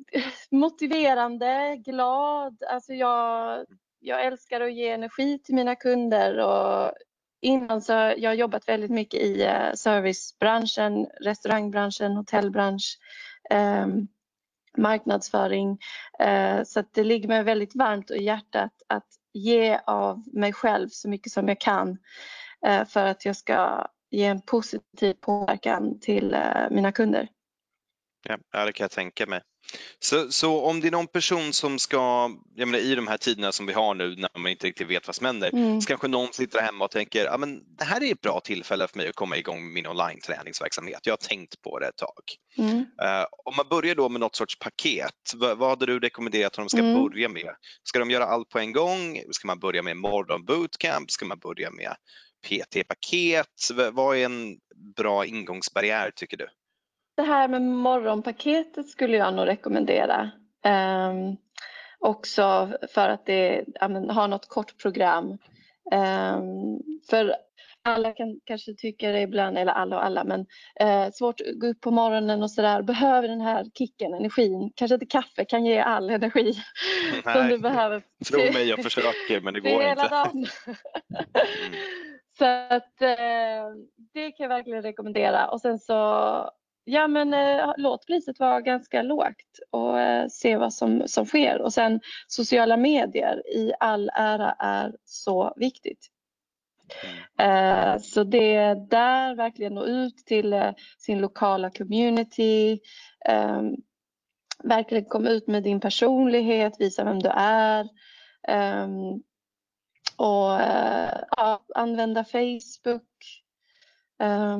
motiverande, 0.50 1.76
glad, 1.76 2.62
alltså 2.68 2.92
jag, 2.92 3.64
jag 4.00 4.24
älskar 4.26 4.60
att 4.60 4.74
ge 4.74 4.88
energi 4.88 5.38
till 5.38 5.54
mina 5.54 5.76
kunder 5.76 6.38
och 6.38 6.92
innan 7.40 7.82
så 7.82 7.92
har 7.92 8.14
jag 8.18 8.34
jobbat 8.34 8.68
väldigt 8.68 8.90
mycket 8.90 9.20
i 9.20 9.42
eh, 9.42 9.72
servicebranschen, 9.74 11.06
restaurangbranschen, 11.20 12.16
hotellbransch, 12.16 12.98
eh, 13.50 13.86
marknadsföring. 14.76 15.78
Eh, 16.18 16.62
så 16.64 16.80
att 16.80 16.94
det 16.94 17.04
ligger 17.04 17.28
mig 17.28 17.42
väldigt 17.42 17.76
varmt 17.76 18.10
i 18.10 18.22
hjärtat 18.22 18.72
att 18.88 19.08
ge 19.32 19.78
av 19.86 20.22
mig 20.32 20.52
själv 20.52 20.88
så 20.88 21.08
mycket 21.08 21.32
som 21.32 21.48
jag 21.48 21.60
kan 21.60 21.98
eh, 22.66 22.84
för 22.84 23.06
att 23.06 23.24
jag 23.24 23.36
ska 23.36 23.86
ge 24.10 24.24
en 24.24 24.40
positiv 24.40 25.14
påverkan 25.14 26.00
till 26.00 26.34
eh, 26.34 26.70
mina 26.70 26.92
kunder. 26.92 27.28
Ja, 28.28 28.64
det 28.64 28.72
kan 28.72 28.84
jag 28.84 28.90
tänka 28.90 29.26
mig. 29.26 29.40
Så, 29.98 30.30
så 30.32 30.60
om 30.64 30.80
det 30.80 30.86
är 30.86 30.92
någon 30.92 31.06
person 31.06 31.52
som 31.52 31.78
ska, 31.78 32.30
jag 32.54 32.68
menar, 32.68 32.84
i 32.84 32.94
de 32.94 33.06
här 33.06 33.16
tiderna 33.16 33.52
som 33.52 33.66
vi 33.66 33.72
har 33.72 33.94
nu 33.94 34.16
när 34.16 34.38
man 34.38 34.50
inte 34.50 34.66
riktigt 34.66 34.88
vet 34.90 35.06
vad 35.06 35.16
som 35.16 35.26
händer, 35.26 35.50
Mm. 35.52 35.80
så 35.80 35.86
kanske 35.88 36.08
någon 36.08 36.32
sitter 36.32 36.60
hemma 36.60 36.84
och 36.84 36.90
tänker, 36.90 37.38
men 37.38 37.76
det 37.78 37.84
här 37.84 38.02
är 38.02 38.12
ett 38.12 38.20
bra 38.20 38.40
tillfälle 38.44 38.88
för 38.88 38.96
mig 38.98 39.08
att 39.08 39.14
komma 39.14 39.36
igång 39.36 39.64
med 39.64 39.72
min 39.72 39.86
online-träningsverksamhet. 39.86 41.00
Jag 41.02 41.12
har 41.12 41.16
tänkt 41.28 41.62
på 41.62 41.78
det 41.78 41.86
ett 41.88 41.96
tag. 41.96 42.22
Mm. 42.58 42.78
Eh, 42.78 43.26
om 43.44 43.54
man 43.56 43.68
börjar 43.70 43.94
då 43.94 44.08
med 44.08 44.20
något 44.20 44.36
sorts 44.36 44.58
paket, 44.58 45.32
vad, 45.34 45.58
vad 45.58 45.68
hade 45.68 45.86
du 45.86 45.98
rekommenderat 45.98 46.46
att 46.46 46.56
de 46.56 46.68
ska 46.68 46.78
Mm. 46.78 47.02
börja 47.04 47.28
med? 47.28 47.54
Ska 47.84 47.98
de 47.98 48.10
göra 48.10 48.24
allt 48.24 48.48
på 48.48 48.58
en 48.58 48.72
gång? 48.72 49.22
Ska 49.30 49.46
man 49.46 49.58
börja 49.58 49.82
med 49.82 49.96
morgon 49.96 50.44
bootcamp? 50.44 51.10
Ska 51.10 51.26
man 51.26 51.38
börja 51.38 51.70
med 51.70 51.96
PT-paket? 52.48 53.46
Vad 53.92 54.16
är 54.16 54.24
en 54.24 54.56
bra 54.96 55.26
ingångsbarriär 55.26 56.10
tycker 56.16 56.36
du? 56.36 56.48
Det 57.16 57.22
här 57.22 57.48
med 57.48 57.62
morgonpaketet 57.62 58.88
skulle 58.88 59.16
jag 59.16 59.34
nog 59.34 59.46
rekommendera. 59.46 60.30
Ehm, 60.64 61.36
också 61.98 62.72
för 62.94 63.08
att 63.08 63.26
det 63.26 63.64
ja, 63.80 63.88
men, 63.88 64.10
har 64.10 64.28
något 64.28 64.48
kort 64.48 64.78
program. 64.82 65.38
Ehm, 65.92 66.78
för 67.10 67.34
alla 67.84 68.12
kan 68.12 68.40
kanske 68.44 68.74
tycka 68.74 69.12
det 69.12 69.20
ibland, 69.20 69.58
eller 69.58 69.72
alla 69.72 69.96
och 69.96 70.04
alla, 70.04 70.24
men 70.24 70.46
eh, 70.80 71.10
svårt 71.12 71.40
att 71.40 71.58
gå 71.58 71.66
upp 71.66 71.80
på 71.80 71.90
morgonen 71.90 72.42
och 72.42 72.50
sådär. 72.50 72.82
Behöver 72.82 73.28
den 73.28 73.40
här 73.40 73.64
kicken, 73.78 74.14
energin. 74.14 74.72
Kanske 74.74 74.94
inte 74.94 75.06
kaffe 75.06 75.44
kan 75.44 75.64
ge 75.64 75.78
all 75.78 76.10
energi 76.10 76.52
som 77.22 77.32
Nej, 77.34 77.48
du 77.48 77.58
behöver. 77.58 78.02
Tro 78.28 78.38
mig, 78.38 78.68
jag 78.68 78.82
försöker 78.82 79.40
men 79.40 79.54
det 79.54 79.60
går 79.60 79.80
hela 79.80 79.90
inte. 79.90 80.08
dagen. 80.08 80.46
Så 82.38 82.44
att 82.44 83.02
eh, 83.02 83.64
det 84.14 84.32
kan 84.32 84.44
jag 84.44 84.48
verkligen 84.48 84.82
rekommendera. 84.82 85.48
Och 85.48 85.60
sen 85.60 85.78
så, 85.78 85.94
ja 86.84 87.08
men 87.08 87.34
eh, 87.34 87.72
låt 87.76 88.06
priset 88.06 88.40
vara 88.40 88.60
ganska 88.60 89.02
lågt 89.02 89.58
och 89.70 90.00
eh, 90.00 90.28
se 90.28 90.56
vad 90.56 90.74
som, 90.74 91.02
som 91.06 91.26
sker. 91.26 91.60
Och 91.60 91.72
sen 91.72 92.00
sociala 92.26 92.76
medier 92.76 93.42
i 93.56 93.72
all 93.80 94.10
ära 94.14 94.52
är 94.58 94.96
så 95.04 95.54
viktigt. 95.56 96.10
Eh, 97.38 97.98
så 97.98 98.24
det 98.24 98.54
är 98.54 98.74
där 98.74 99.34
verkligen 99.34 99.74
nå 99.74 99.84
ut 99.84 100.16
till 100.16 100.52
eh, 100.52 100.72
sin 100.98 101.20
lokala 101.20 101.70
community. 101.70 102.78
Eh, 103.28 103.62
verkligen 104.64 105.04
komma 105.04 105.28
ut 105.28 105.46
med 105.46 105.62
din 105.62 105.80
personlighet, 105.80 106.80
visa 106.80 107.04
vem 107.04 107.18
du 107.18 107.28
är. 107.34 107.88
Eh, 108.48 108.88
och 110.16 110.60
eh, 110.60 111.20
ja, 111.30 111.64
använda 111.74 112.24
Facebook. 112.24 113.42
Eh, 114.20 114.58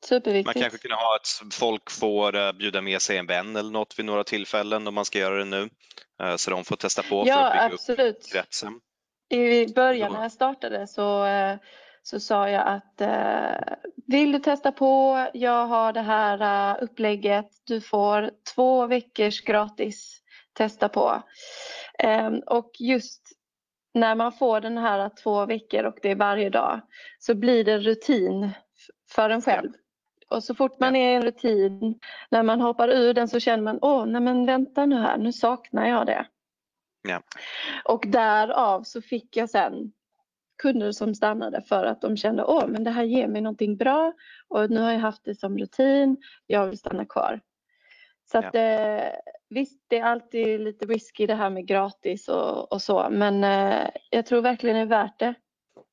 ja, 0.00 0.14
Man 0.14 0.20
superviktigt. 0.22 0.60
kanske 0.60 0.78
kunde 0.78 0.94
ha 0.96 1.16
att 1.16 1.54
folk 1.54 1.90
får 1.90 2.36
eh, 2.36 2.52
bjuda 2.52 2.80
med 2.80 3.02
sig 3.02 3.18
en 3.18 3.26
vän 3.26 3.56
eller 3.56 3.70
något 3.70 3.98
vid 3.98 4.06
några 4.06 4.24
tillfällen 4.24 4.86
om 4.86 4.94
man 4.94 5.04
ska 5.04 5.18
göra 5.18 5.36
det 5.38 5.44
nu. 5.44 5.68
Eh, 6.22 6.36
Så 6.36 6.50
de 6.50 6.64
får 6.64 6.76
testa 6.76 7.02
på 7.02 7.24
för 7.24 7.28
Ja, 7.30 7.46
att 7.46 7.52
bygga 7.52 7.66
upp 7.66 7.72
absolut. 7.72 8.28
kretsen. 8.32 8.80
I 9.30 9.66
början 9.74 10.12
när 10.12 10.22
jag 10.22 10.32
startade 10.32 10.86
så, 10.86 11.24
eh, 11.26 11.56
så 12.02 12.20
sa 12.20 12.48
jag 12.50 12.66
att 12.68 13.00
vill 14.06 14.32
du 14.32 14.38
testa 14.38 14.72
på, 14.72 15.26
jag 15.34 15.66
har 15.66 15.92
det 15.92 16.00
här 16.00 16.78
upplägget, 16.82 17.46
du 17.66 17.80
får 17.80 18.30
två 18.54 18.86
veckors 18.86 19.40
gratis 19.40 20.20
testa 20.52 20.88
på. 20.88 21.22
Ehm, 21.98 22.38
Och 22.46 22.70
just 22.78 23.22
när 23.94 24.14
man 24.14 24.32
får 24.32 24.60
den 24.60 24.78
här 24.78 25.10
två 25.22 25.46
veckor 25.46 25.84
och 25.84 25.98
det 26.02 26.10
är 26.10 26.14
varje 26.16 26.50
dag 26.50 26.80
så 27.18 27.34
blir 27.34 27.64
det 27.64 27.78
rutin 27.78 28.50
för 29.10 29.30
en 29.30 29.42
själv. 29.42 29.70
Och 30.28 30.44
så 30.44 30.54
fort 30.54 30.80
man 30.80 30.96
är 30.96 31.12
i 31.12 31.14
en 31.14 31.22
rutin, 31.22 31.98
när 32.30 32.42
man 32.42 32.60
hoppar 32.60 32.88
ur 32.88 33.14
den 33.14 33.28
så 33.28 33.40
känner 33.40 33.62
man, 33.62 33.78
åh, 33.82 34.06
nej 34.06 34.20
men 34.20 34.46
vänta 34.46 34.86
nu 34.86 34.96
här, 34.96 35.18
nu 35.18 35.32
saknar 35.32 35.86
jag 35.86 36.06
det. 36.06 36.26
Ja. 37.08 37.22
Och 37.84 38.04
därav 38.06 38.82
så 38.82 39.02
fick 39.02 39.36
jag 39.36 39.50
sen 39.50 39.92
kunder 40.62 40.92
som 40.92 41.14
stannade 41.14 41.62
för 41.62 41.84
att 41.84 42.00
de 42.00 42.16
kände, 42.16 42.44
åh, 42.44 42.66
men 42.66 42.84
det 42.84 42.90
här 42.90 43.04
ger 43.04 43.28
mig 43.28 43.40
någonting 43.40 43.76
bra 43.76 44.12
och 44.48 44.70
nu 44.70 44.80
har 44.80 44.92
jag 44.92 44.98
haft 44.98 45.24
det 45.24 45.34
som 45.34 45.58
rutin, 45.58 46.16
jag 46.46 46.66
vill 46.66 46.78
stanna 46.78 47.04
kvar. 47.04 47.40
Så 48.32 48.38
att 48.38 48.54
eh, 48.54 49.08
visst, 49.48 49.84
det 49.88 49.98
är 49.98 50.04
alltid 50.04 50.60
lite 50.60 50.86
risky 50.86 51.26
det 51.26 51.34
här 51.34 51.50
med 51.50 51.66
gratis 51.66 52.28
och, 52.28 52.72
och 52.72 52.82
så, 52.82 53.08
men 53.10 53.44
eh, 53.44 53.88
jag 54.10 54.26
tror 54.26 54.40
verkligen 54.40 54.76
det 54.76 54.82
är 54.82 55.02
värt 55.02 55.18
det. 55.18 55.34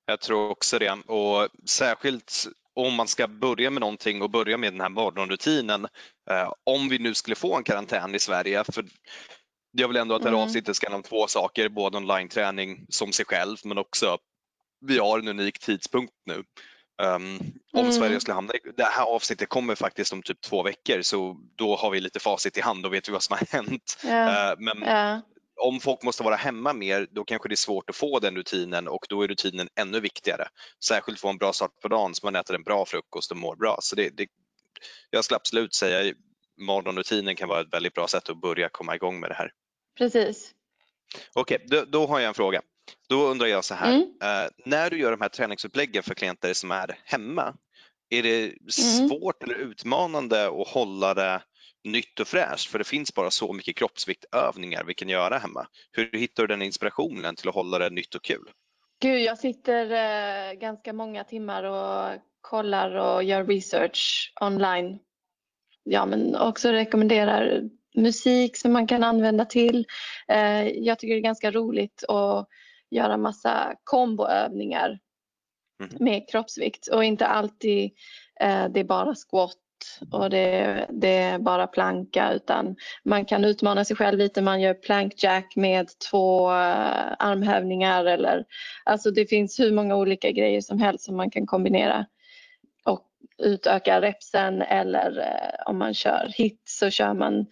Jag 0.06 0.22
tror 0.22 0.50
också 0.50 0.80
det 0.80 0.92
och 0.92 1.50
särskilt 1.70 2.32
om 2.76 2.94
man 2.94 3.08
ska 3.08 3.28
börja 3.28 3.70
med 3.70 3.82
någonting 3.82 4.22
och 4.22 4.30
börja 4.30 4.58
med 4.58 4.74
den 4.74 4.82
här 4.82 4.90
morgonrutinen. 4.90 5.88
Eh, 6.32 6.52
om 6.64 6.90
vi 6.90 7.00
nu 7.00 7.14
skulle 7.14 7.36
få 7.36 7.56
en 7.58 7.64
karantän 7.64 8.16
i 8.16 8.20
Sverige, 8.20 8.64
för 8.64 8.86
jag 9.78 9.88
vill 9.88 9.98
ändå 9.98 10.16
att 10.16 10.22
det 10.22 10.30
här 10.30 10.36
Mm. 10.36 10.48
avsnittet 10.48 10.76
ska 10.76 10.88
handla 10.88 10.98
om 10.98 11.04
två 11.04 11.28
saker, 11.28 11.70
både 11.70 11.98
online-träning 11.98 12.86
som 12.90 13.12
sig 13.14 13.26
själv 13.26 13.58
men 13.64 13.78
också 13.78 14.18
vi 14.86 14.98
har 14.98 15.20
en 15.20 15.28
unik 15.28 15.60
tidpunkt 15.60 16.14
nu. 16.26 16.44
Um, 17.04 17.40
om 17.74 17.80
Mm. 17.80 17.92
Sverige 17.92 18.20
skulle 18.20 18.36
hamna 18.36 18.54
i, 18.54 18.60
det 18.78 18.84
här 18.84 19.06
avsnittet 19.06 19.50
kommer 19.50 19.76
faktiskt 19.76 20.14
om 20.14 20.22
typ 20.24 20.42
två 20.42 20.64
veckor 20.64 21.02
så 21.02 21.38
då 21.56 21.76
har 21.76 21.92
vi 21.92 22.00
lite 22.00 22.20
facit 22.20 22.58
i 22.58 22.62
hand, 22.62 22.84
då 22.84 22.90
vet 22.90 23.08
vi 23.10 23.12
vad 23.14 23.24
som 23.24 23.38
har 23.40 23.48
hänt. 23.58 23.98
Ja, 24.04 24.52
Eh, 24.52 24.56
men 24.60 24.82
ja, 24.82 25.22
om 25.62 25.80
folk 25.80 26.04
måste 26.04 26.24
vara 26.24 26.36
hemma 26.36 26.74
mer, 26.74 27.08
då 27.12 27.24
kanske 27.24 27.50
det 27.50 27.54
är 27.54 27.58
svårt 27.58 27.90
att 27.90 27.96
få 27.96 28.20
den 28.20 28.36
rutinen 28.36 28.88
och 28.88 29.06
då 29.10 29.22
är 29.22 29.28
rutinen 29.28 29.70
ännu 29.80 30.00
viktigare. 30.00 30.48
Särskilt 30.86 31.20
få 31.20 31.30
en 31.30 31.38
bra 31.38 31.54
start 31.54 31.72
på 31.82 31.88
dagen 31.88 32.16
så 32.16 32.26
man 32.26 32.36
äter 32.36 32.56
en 32.56 32.64
bra 32.64 32.86
frukost 32.86 33.32
och 33.32 33.38
mår 33.38 33.56
bra. 33.56 33.78
Så 33.82 33.96
det, 33.96 34.10
det, 34.10 34.28
jag 35.10 35.24
skulle 35.26 35.36
absolut 35.36 35.74
säga 35.74 36.14
morgonrutinen 36.58 37.36
kan 37.36 37.50
vara 37.50 37.62
ett 37.62 37.74
väldigt 37.74 37.94
bra 37.94 38.08
sätt 38.08 38.30
att 38.30 38.42
börja 38.42 38.70
komma 38.70 38.96
igång 38.96 39.20
med 39.20 39.30
det 39.30 39.34
här. 39.36 39.52
precis. 39.98 40.52
Okej, 41.34 41.66
då, 41.68 41.86
då 41.88 42.08
har 42.08 42.20
jag 42.20 42.28
en 42.28 42.34
fråga. 42.34 42.62
Då 43.10 43.28
undrar 43.28 43.48
jag 43.48 43.66
så 43.66 43.74
här, 43.74 43.96
Mm. 43.96 44.02
eh, 44.24 44.50
när 44.66 44.90
du 44.90 45.00
gör 45.00 45.12
de 45.12 45.22
här 45.22 45.30
träningsuppläggen 45.30 46.04
för 46.04 46.14
klienter 46.14 46.54
som 46.54 46.72
är 46.72 47.00
hemma, 47.06 47.56
är 48.10 48.24
det 48.24 48.44
Mm. 48.44 48.60
svårt 48.70 49.44
eller 49.44 49.56
utmanande 49.56 50.46
att 50.48 50.68
hålla 50.68 51.14
det 51.14 51.42
nytt 51.86 52.20
och 52.20 52.28
fräscht? 52.28 52.70
För 52.72 52.78
det 52.80 52.84
finns 52.88 53.14
bara 53.14 53.32
så 53.32 53.54
mycket 53.54 53.76
kroppsviktövningar 53.76 54.84
vi 54.84 54.94
kan 54.94 55.10
göra 55.10 55.38
hemma. 55.38 55.68
Hur 55.92 56.12
hittar 56.12 56.44
du 56.44 56.48
den 56.48 56.62
inspirationen 56.62 57.36
till 57.36 57.50
att 57.50 57.56
hålla 57.56 57.80
det 57.80 57.90
nytt 57.90 58.16
och 58.16 58.24
kul? 58.24 58.50
Gud, 59.02 59.22
jag 59.22 59.38
sitter 59.38 59.92
eh, 59.92 60.54
ganska 60.54 60.94
många 60.94 61.24
timmar 61.24 61.64
och 61.64 62.22
kollar 62.42 62.96
och 62.96 63.24
gör 63.24 63.46
research 63.46 64.34
online. 64.42 65.00
Ja, 65.84 66.06
men 66.06 66.36
också 66.36 66.70
rekommenderar 66.70 67.62
musik 67.96 68.58
som 68.58 68.74
man 68.74 68.88
kan 68.88 69.04
använda 69.04 69.46
till. 69.46 69.86
Eh, 70.28 70.68
jag 70.68 71.00
tycker 71.00 71.14
det 71.14 71.20
är 71.20 71.24
ganska 71.24 71.52
roligt 71.52 72.04
att 72.08 72.48
göra 72.92 73.18
massa 73.18 73.76
komboövningar 73.84 75.00
Mhm. 75.80 75.98
med 76.00 76.30
kroppsvikt 76.30 76.88
och 76.88 77.04
inte 77.04 77.28
alltid 77.28 77.92
eh, 78.42 78.66
det 78.70 78.80
är 78.80 78.84
bara 78.84 79.16
squat 79.16 79.58
och 80.12 80.30
det, 80.30 80.86
det 80.90 81.18
är 81.18 81.40
bara 81.40 81.68
planka 81.68 82.34
utan 82.34 82.76
man 83.04 83.26
kan 83.26 83.46
utmana 83.46 83.86
sig 83.86 83.96
själv 83.96 84.18
lite. 84.18 84.42
Man 84.42 84.62
gör 84.62 84.74
plank 84.74 85.14
jack 85.18 85.56
med 85.56 85.90
två 86.12 86.50
eh, 86.50 87.14
armhävningar 87.20 88.06
eller 88.06 88.46
alltså 88.84 89.12
det 89.12 89.26
finns 89.26 89.60
hur 89.60 89.72
många 89.72 89.96
olika 89.96 90.32
grejer 90.32 90.62
som 90.62 90.80
helst 90.80 91.06
som 91.06 91.18
man 91.18 91.30
kan 91.30 91.46
kombinera 91.48 92.06
och 92.86 93.06
utöka 93.38 94.02
repsen 94.02 94.62
eller 94.62 95.20
eh, 95.20 95.70
om 95.72 95.78
man 95.78 95.94
kör 95.94 96.32
hit 96.38 96.62
så 96.66 96.90
kör 96.90 97.14
man 97.14 97.46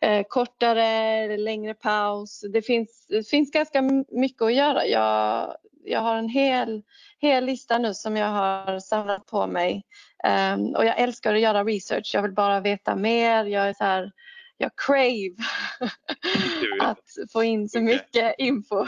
eh, 0.00 0.22
kortare 0.28 0.86
eller 0.86 1.38
längre 1.38 1.74
paus. 1.74 2.44
Det 2.52 2.62
finns, 2.62 3.06
det 3.08 3.28
finns 3.28 3.50
ganska 3.50 3.82
mycket 4.08 4.42
att 4.42 4.54
göra. 4.54 4.86
Jag, 4.86 5.54
jag 5.84 6.00
har 6.00 6.16
en 6.16 6.28
hel, 6.28 6.82
hel 7.18 7.44
lista 7.44 7.78
nu 7.78 7.94
som 7.94 8.16
jag 8.16 8.28
har 8.28 8.80
samlat 8.80 9.26
på 9.26 9.46
mig 9.46 9.84
Ehm, 10.24 10.74
och 10.74 10.84
jag 10.84 10.98
älskar 10.98 11.34
att 11.34 11.40
göra 11.40 11.64
research. 11.64 12.10
Jag 12.14 12.22
vill 12.22 12.32
bara 12.32 12.60
veta 12.60 12.96
mer. 12.96 13.44
Jag 13.44 13.68
är 13.68 13.74
så 13.74 13.84
här, 13.84 14.12
jag 14.56 14.70
crave 14.86 15.34
att 16.80 17.32
få 17.32 17.42
in 17.44 17.68
så 17.68 17.80
mycket 17.80 18.34
info. 18.38 18.86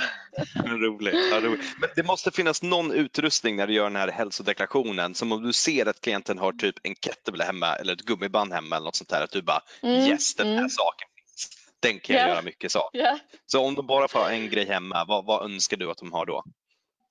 Roligt. 0.65 1.15
Ja, 1.31 1.41
roligt. 1.41 1.67
Men 1.81 1.89
det 1.97 2.03
måste 2.03 2.31
finnas 2.31 2.63
någon 2.63 2.93
utrustning 2.93 3.57
när 3.57 3.67
du 3.67 3.75
gör 3.75 3.85
den 3.85 3.97
här 3.97 4.09
hälsodeklarationen 4.09 5.15
som 5.15 5.33
om 5.33 5.43
du 5.43 5.53
ser 5.53 5.87
att 5.89 6.01
klienten 6.01 6.39
har 6.39 6.53
typ 6.53 6.75
en 6.83 6.95
kettlebell 6.95 7.43
hemma 7.43 7.75
eller 7.77 7.93
ett 7.93 8.03
gummiband 8.03 8.53
hemma 8.53 8.77
eller 8.77 8.85
något 8.85 8.97
sånt 8.97 9.11
där 9.11 9.25
att 9.25 9.31
du 9.31 9.43
bara 9.43 9.63
Mm, 9.83 9.97
yes 9.97 10.35
den 10.35 10.47
här 10.47 10.55
mm. 10.57 10.69
saken 10.71 11.09
finns. 11.17 11.49
Den 11.81 12.01
kan 12.01 12.17
jag 12.17 12.25
Ja. 12.25 12.29
göra 12.29 12.43
mycket 12.43 12.73
saker. 12.73 12.99
Ja. 12.99 13.19
Så 13.47 13.67
om 13.67 13.75
de 13.75 13.87
bara 13.87 14.09
får 14.09 14.31
en 14.31 14.51
grej 14.51 14.67
hemma, 14.67 15.05
vad, 15.09 15.25
vad 15.25 15.45
önskar 15.45 15.77
du 15.77 15.91
att 15.91 15.99
de 15.99 16.13
har 16.13 16.27
då? 16.27 16.45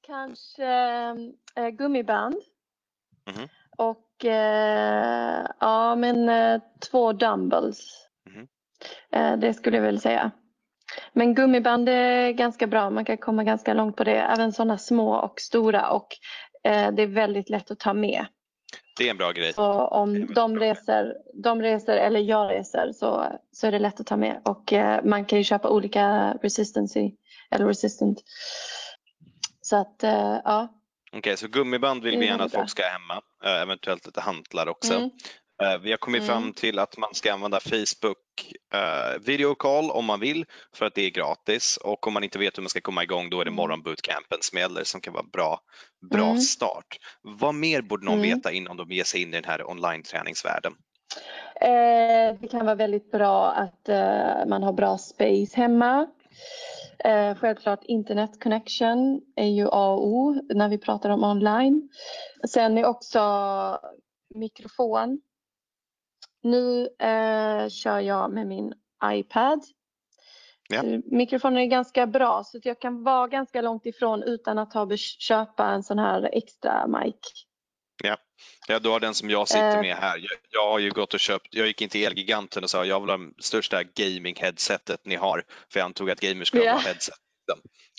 Kanske 0.09 0.65
eh, 1.55 1.69
gummiband. 1.69 2.35
Mhm. 3.27 3.47
Och 3.77 4.25
eh, 4.25 5.45
ja, 5.59 5.95
men 5.95 6.29
eh, 6.29 6.61
två 6.91 7.13
dumbbells. 7.13 8.07
Mhm. 8.29 8.47
Eh, 9.11 9.39
det 9.39 9.53
skulle 9.53 9.77
jag 9.77 9.83
väl 9.83 10.01
säga. 10.01 10.31
Men 11.13 11.35
gummiband 11.35 11.89
är 11.89 12.31
ganska 12.31 12.67
bra. 12.67 12.89
Man 12.89 13.05
kan 13.05 13.17
komma 13.17 13.43
ganska 13.43 13.73
långt 13.73 13.95
på 13.95 14.03
det. 14.03 14.21
Även 14.21 14.53
sådana 14.53 14.77
små 14.77 15.15
och 15.15 15.39
stora. 15.39 15.91
Och 15.91 16.07
eh, 16.63 16.91
det 16.91 17.03
är 17.03 17.07
väldigt 17.07 17.49
lätt 17.49 17.71
att 17.71 17.79
ta 17.79 17.93
med. 17.93 18.25
Det 18.97 19.07
är 19.07 19.11
en 19.11 19.17
bra 19.17 19.31
grej. 19.31 19.53
Så 19.53 19.87
om 19.87 20.33
de 20.33 20.59
reser, 20.59 21.15
de 21.33 21.61
reser 21.61 21.97
eller 21.97 22.19
jag 22.19 22.51
reser 22.51 22.91
så, 22.91 23.25
så 23.51 23.67
är 23.67 23.71
det 23.71 23.79
lätt 23.79 23.99
att 23.99 24.07
ta 24.07 24.17
med. 24.17 24.41
Och 24.45 24.73
eh, 24.73 25.03
man 25.03 25.25
kan 25.25 25.37
ju 25.37 25.43
köpa 25.43 25.69
olika 25.69 26.33
resistancy 26.41 27.11
eller 27.51 27.65
resistant. 27.65 28.23
Så 29.69 29.75
att 29.75 30.03
eh, 30.03 30.39
ja. 30.43 30.67
Okej, 31.11 31.19
okay, 31.19 31.37
så 31.37 31.47
gummiband 31.47 32.03
vill 32.03 32.17
vi 32.17 32.25
gärna 32.25 32.43
att 32.43 32.51
folk 32.51 32.69
ska 32.69 32.83
ha 32.83 32.89
hemma, 32.89 33.21
eh, 33.45 33.61
eventuellt 33.61 34.05
lite 34.05 34.21
hantlar 34.21 34.67
också. 34.69 34.93
Mm. 34.93 35.09
Eh, 35.63 35.77
Vi 35.81 35.91
har 35.91 35.97
kommit 35.97 36.23
Mm. 36.23 36.27
fram 36.27 36.53
till 36.53 36.79
att 36.79 36.97
man 36.97 37.09
ska 37.13 37.33
använda 37.33 37.59
Facebook 37.59 38.17
eh, 38.73 39.19
video 39.25 39.55
call 39.55 39.91
om 39.91 40.05
man 40.05 40.19
vill 40.19 40.45
för 40.75 40.85
att 40.85 40.95
det 40.95 41.01
är 41.01 41.09
gratis 41.09 41.77
och 41.77 42.07
om 42.07 42.13
man 42.13 42.23
inte 42.23 42.39
vet 42.39 42.57
hur 42.57 42.63
man 42.63 42.69
ska 42.69 42.81
komma 42.81 43.03
igång 43.03 43.29
då 43.29 43.41
är 43.41 43.45
det 43.45 43.49
Mm. 43.49 43.55
morgonbootcampen 43.55 44.37
som 44.41 44.59
gäller 44.59 44.83
som 44.83 45.01
kan 45.01 45.13
vara 45.13 45.25
bra, 45.33 45.59
bra 46.11 46.25
Mm. 46.25 46.39
start. 46.39 46.97
Vad 47.21 47.55
mer 47.55 47.81
borde 47.81 48.05
någon 48.05 48.19
Mm. 48.19 48.29
veta 48.29 48.51
innan 48.51 48.77
de 48.77 48.91
ger 48.91 49.03
sig 49.03 49.21
in 49.21 49.29
i 49.29 49.31
den 49.41 49.45
här 49.45 49.69
online-träningsvärlden? 49.69 50.73
Eh, 51.61 52.39
det 52.41 52.47
kan 52.51 52.65
vara 52.65 52.75
väldigt 52.75 53.11
bra 53.11 53.51
att 53.51 53.89
eh, 53.89 54.45
man 54.47 54.63
har 54.63 54.73
bra 54.73 54.97
space 54.97 55.57
hemma. 55.57 56.07
Eh, 57.05 57.35
självklart 57.35 57.83
internet 57.83 58.43
connection 58.43 59.21
är 59.35 59.47
ju 59.47 59.67
A 59.71 59.93
och 59.93 60.07
O 60.07 60.41
när 60.53 60.69
vi 60.69 60.77
pratar 60.77 61.09
om 61.09 61.23
online. 61.23 61.89
Sen 62.47 62.77
är 62.77 62.85
också 62.85 63.19
mikrofon. 64.35 65.21
Nu 66.43 66.87
eh, 66.99 67.69
kör 67.69 67.99
jag 67.99 68.31
med 68.31 68.47
min 68.47 68.73
iPad. 69.03 69.63
Ja. 70.69 70.83
Mikrofonen 71.05 71.57
är 71.57 71.65
ganska 71.65 72.07
bra 72.07 72.43
så 72.45 72.57
att 72.57 72.65
jag 72.65 72.79
kan 72.79 73.03
vara 73.03 73.27
ganska 73.27 73.61
långt 73.61 73.85
ifrån 73.85 74.23
utan 74.23 74.59
att 74.59 74.73
ha 74.73 74.97
köpa 74.97 75.67
en 75.67 75.83
sån 75.83 75.99
här 75.99 76.29
extra 76.33 76.87
mic. 76.87 77.48
Ja, 78.67 78.79
du 78.79 78.89
har 78.89 78.99
den 78.99 79.13
som 79.13 79.29
jag 79.29 79.47
sitter 79.47 79.75
Eh. 79.75 79.81
med 79.81 79.95
här. 79.95 80.17
Jag, 80.17 80.29
jag 80.51 80.69
har 80.71 80.79
ju 80.79 80.89
gått 80.89 81.13
och 81.13 81.19
köpt, 81.19 81.47
jag 81.51 81.67
gick 81.67 81.81
in 81.81 81.89
till 81.89 82.05
Elgiganten 82.05 82.63
och 82.63 82.69
sa 82.69 82.85
jag 82.85 82.99
vill 82.99 83.09
ha 83.09 83.17
det 83.17 83.43
största 83.43 83.83
gaming-headsetet 83.83 84.97
ni 85.05 85.15
har. 85.15 85.43
För 85.71 85.79
jag 85.79 85.85
antog 85.85 86.11
att 86.11 86.19
gamers 86.19 86.47
ska 86.47 86.63
Ja. 86.63 86.71
ha 86.73 86.79
headset. 86.79 87.15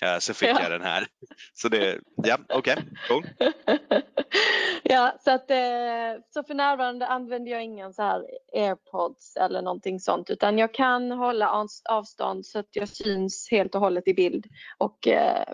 Eh, 0.03 0.19
Så 0.19 0.35
fick 0.35 0.49
Ja. 0.49 0.63
jag 0.63 0.71
den 0.71 0.83
här. 0.83 1.07
Så 1.55 1.69
det, 1.69 1.99
ja 2.17 2.39
okej, 2.49 2.77
cool. 3.09 3.27
ja, 4.83 5.17
så, 5.25 5.31
att, 5.31 5.51
eh, 5.51 6.23
så 6.35 6.43
för 6.45 6.55
närvarande 6.55 7.07
använder 7.07 7.53
jag 7.53 7.65
ingen 7.65 7.93
så 7.93 8.03
här 8.03 8.23
airpods 8.55 9.37
eller 9.37 9.63
någonting 9.63 10.01
sånt 10.01 10.31
utan 10.31 10.59
jag 10.59 10.75
kan 10.75 11.11
hålla 11.11 11.49
avs- 11.49 11.83
avstånd 11.91 12.47
så 12.47 12.59
att 12.59 12.69
jag 12.73 12.89
syns 12.89 13.49
helt 13.51 13.75
och 13.75 13.81
hållet 13.81 14.09
i 14.09 14.15
bild 14.15 14.47
och 14.79 15.09
eh, 15.09 15.45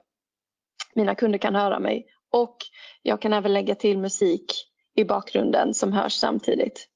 mina 0.94 1.14
kunder 1.14 1.38
kan 1.38 1.54
höra 1.54 1.78
mig. 1.78 2.06
Och 2.32 2.56
jag 3.02 3.22
kan 3.22 3.32
även 3.32 3.52
lägga 3.54 3.74
till 3.74 3.98
musik 3.98 4.44
i 4.96 5.04
bakgrunden 5.04 5.74
som 5.74 5.92
hörs 5.92 6.12
samtidigt. 6.12 6.88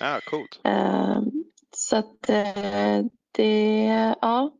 Ja, 0.00 0.20
coolt. 0.30 0.60
Eh, 0.64 1.20
så 1.76 1.96
att 1.96 2.28
eh, 2.28 3.04
det, 3.32 3.84
ja. 4.20 4.50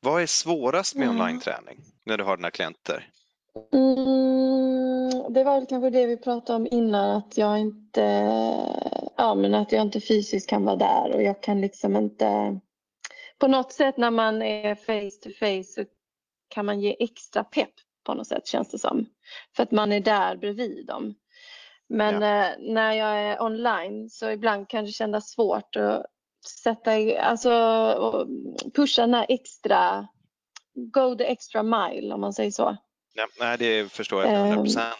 Vad 0.00 0.22
är 0.22 0.26
svårast 0.26 0.94
med 0.94 1.08
Mm. 1.08 1.20
online-träning 1.20 1.78
när 2.04 2.18
du 2.18 2.24
har 2.24 2.36
dina 2.36 2.50
klienter? 2.50 3.10
Mm, 3.72 5.32
det 5.32 5.44
var 5.44 5.54
väl 5.60 5.66
kanske 5.66 5.90
det 5.90 6.06
vi 6.06 6.16
pratade 6.16 6.56
om 6.56 6.66
innan 6.70 7.10
att 7.10 7.36
jag 7.36 7.58
inte 7.58 8.02
ja, 9.16 9.34
men 9.34 9.54
att 9.54 9.72
jag 9.72 9.82
inte 9.82 10.00
fysiskt 10.00 10.50
kan 10.50 10.64
vara 10.64 10.76
där 10.76 11.14
och 11.14 11.22
jag 11.22 11.42
kan 11.42 11.60
liksom 11.60 11.96
inte 11.96 12.60
på 13.38 13.48
något 13.48 13.72
sätt 13.72 13.96
när 13.96 14.10
man 14.10 14.42
är 14.42 14.74
face 14.74 15.18
to 15.22 15.30
face 15.38 15.62
så 15.62 15.84
kan 16.48 16.66
man 16.66 16.80
ge 16.80 16.96
extra 16.98 17.44
pepp 17.44 17.74
på 18.04 18.14
något 18.14 18.26
sätt 18.26 18.46
känns 18.46 18.70
det 18.70 18.78
som. 18.78 19.06
För 19.56 19.62
att 19.62 19.70
man 19.70 19.92
är 19.92 20.00
där 20.00 20.36
bredvid 20.36 20.86
dem. 20.86 21.14
Men 21.88 22.14
eh, 22.14 22.48
när 22.58 22.92
jag 22.92 23.18
är 23.22 23.42
online 23.42 24.10
så 24.10 24.30
ibland 24.30 24.68
kan 24.68 24.84
det 24.84 24.90
kännas 24.90 25.30
svårt 25.30 25.76
att 25.76 26.06
sätta, 26.62 27.20
alltså 27.20 27.50
pusha 28.74 29.02
den 29.02 29.14
här 29.14 29.26
extra, 29.28 30.08
go 30.74 31.14
the 31.16 31.24
extra 31.24 31.62
mile 31.62 32.14
om 32.14 32.20
man 32.20 32.32
säger 32.32 32.50
så. 32.50 32.76
Ja, 33.14 33.26
nej, 33.40 33.58
det 33.58 33.92
förstår 33.92 34.22
jag 34.22 34.30
till 34.30 34.36
Ehm. 34.38 34.44
100 34.46 34.62
procent. 34.64 34.94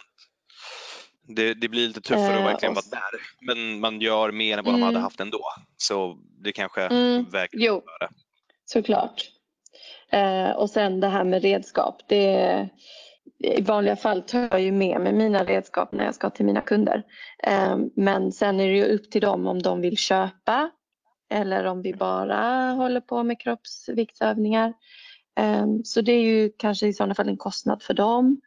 Det, 1.29 1.53
det 1.53 1.69
blir 1.69 1.87
lite 1.87 2.01
tuffare 2.01 2.33
att 2.33 2.39
Eh, 2.39 2.43
verkligen 2.45 2.73
vara 2.73 2.85
där, 2.91 3.19
men 3.41 3.79
man 3.79 4.01
gör 4.01 4.31
mer 4.31 4.57
än 4.57 4.65
vad 4.65 4.73
de 4.73 4.77
Mm. 4.77 4.85
hade 4.85 4.99
haft 4.99 5.19
ändå. 5.19 5.41
Så 5.77 6.17
det 6.43 6.51
kanske 6.51 6.81
Mm, 6.81 7.25
väger 7.29 7.49
Jo, 7.59 7.81
det. 7.99 8.07
såklart. 8.65 9.23
Eh, 10.11 10.49
och 10.51 10.69
sen 10.69 10.99
det 10.99 11.07
här 11.07 11.23
med 11.23 11.41
redskap. 11.41 12.01
Det, 12.07 12.69
I 13.39 13.61
vanliga 13.61 13.95
fall 13.95 14.21
tar 14.21 14.39
jag 14.51 14.61
ju 14.61 14.71
med 14.71 15.01
mig 15.01 15.13
mina 15.13 15.43
redskap 15.43 15.91
när 15.91 16.05
jag 16.05 16.15
ska 16.15 16.29
till 16.29 16.45
mina 16.45 16.61
kunder. 16.61 17.03
Eh, 17.43 17.77
men 17.95 18.31
sen 18.31 18.59
är 18.59 18.67
det 18.67 18.77
ju 18.77 18.85
upp 18.85 19.11
till 19.11 19.21
dem 19.21 19.47
om 19.47 19.61
de 19.61 19.81
vill 19.81 19.97
köpa 19.97 20.71
eller 21.29 21.65
om 21.65 21.81
vi 21.81 21.93
bara 21.93 22.71
håller 22.71 23.01
på 23.01 23.23
med 23.23 23.39
kroppsviktsövningar. 23.39 24.73
Eh, 25.39 25.65
så 25.83 26.01
det 26.01 26.11
är 26.11 26.21
ju 26.21 26.51
kanske 26.57 26.87
i 26.87 26.93
sådana 26.93 27.15
fall 27.15 27.29
en 27.29 27.37
kostnad 27.37 27.83
för 27.83 27.93
dem. 27.93 28.41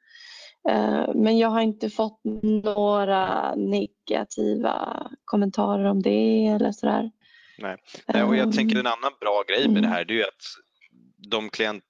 Eh, 0.68 1.14
men 1.14 1.38
jag 1.38 1.48
har 1.48 1.60
inte 1.60 1.90
fått 1.90 2.20
några 2.42 3.54
negativa 3.54 5.06
kommentarer 5.24 5.84
om 5.84 6.02
det 6.02 6.46
eller 6.46 6.72
sådär. 6.72 7.10
Nej. 7.58 7.76
Och 8.06 8.36
jag 8.36 8.38
Ehm, 8.38 8.52
tänker 8.52 8.76
en 8.78 8.86
annan 8.86 9.12
bra 9.20 9.44
grej 9.48 9.68
med 9.68 9.82
det 9.82 9.88
här 9.88 10.04
det 10.04 10.14
är 10.14 10.16
ju 10.16 10.22
att 10.22 10.42
de 11.30 11.50
klient... 11.50 11.84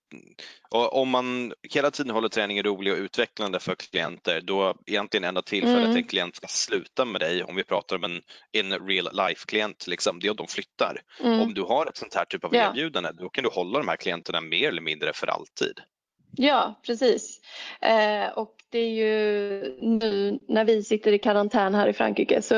Om 0.71 1.09
man 1.09 1.53
hela 1.75 1.91
tiden 1.91 2.13
håller 2.15 2.29
träningen 2.29 2.65
rolig 2.65 2.93
och 2.93 2.99
utvecklande 2.99 3.61
för 3.61 3.75
klienter 3.75 4.41
då 4.41 4.75
egentligen 4.87 5.25
enda 5.25 5.43
tillfället 5.43 5.85
Mm. 5.85 5.97
en 5.97 6.05
klient 6.05 6.37
ska 6.37 6.47
sluta 6.47 7.05
med 7.05 7.21
dig 7.21 7.43
om 7.45 7.57
vi 7.57 7.65
pratar 7.65 7.97
om 7.97 8.05
en 8.05 8.21
in 8.53 8.73
real 8.73 9.09
life 9.13 9.47
klient 9.47 9.87
liksom, 9.87 10.21
det 10.21 10.27
är 10.27 10.31
om 10.31 10.37
de 10.37 10.47
flyttar. 10.47 11.01
Mm. 11.25 11.41
Om 11.41 11.55
du 11.55 11.63
har 11.63 11.87
ett 11.87 11.97
sånt 11.97 12.15
här 12.15 12.25
typ 12.25 12.45
av 12.45 12.55
Ja. 12.55 12.69
erbjudande 12.71 13.11
då 13.13 13.29
kan 13.29 13.45
du 13.45 13.51
hålla 13.51 13.79
de 13.79 13.89
här 13.89 13.97
klienterna 13.97 14.41
mer 14.41 14.69
eller 14.69 14.83
mindre 14.83 15.13
för 15.13 15.27
alltid. 15.27 15.81
Ja, 16.37 16.81
precis. 16.87 17.41
Eh, 17.81 18.29
och 18.39 18.55
det 18.71 18.79
är 18.79 18.91
ju 18.91 19.77
nu 19.81 20.39
när 20.49 20.65
vi 20.65 20.83
sitter 20.85 21.13
i 21.13 21.19
karantän 21.19 21.75
här 21.75 21.89
i 21.89 21.93
Frankrike 21.93 22.43
så 22.43 22.55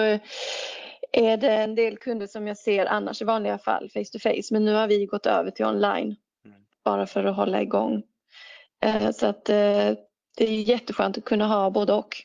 är 1.12 1.36
det 1.36 1.50
en 1.56 1.74
del 1.74 1.96
kunder 1.96 2.26
som 2.26 2.46
jag 2.46 2.58
ser 2.58 2.86
annars 2.86 3.22
i 3.22 3.24
vanliga 3.24 3.58
fall 3.58 3.90
face 3.90 4.04
to 4.12 4.18
face. 4.18 4.42
Men 4.50 4.64
nu 4.64 4.72
har 4.72 4.88
vi 4.88 5.06
gått 5.06 5.26
över 5.26 5.50
till 5.50 5.64
online. 5.64 6.16
Bara 6.84 7.06
för 7.06 7.24
att 7.24 7.36
hålla 7.36 7.62
igång. 7.62 8.02
Eh, 8.84 9.10
så 9.10 9.26
att 9.26 9.48
eh, 9.48 9.92
det 10.36 10.44
är 10.44 10.62
jätteskönt 10.68 11.18
att 11.18 11.24
kunna 11.24 11.46
ha 11.46 11.70
både 11.70 11.92
och. 11.92 12.16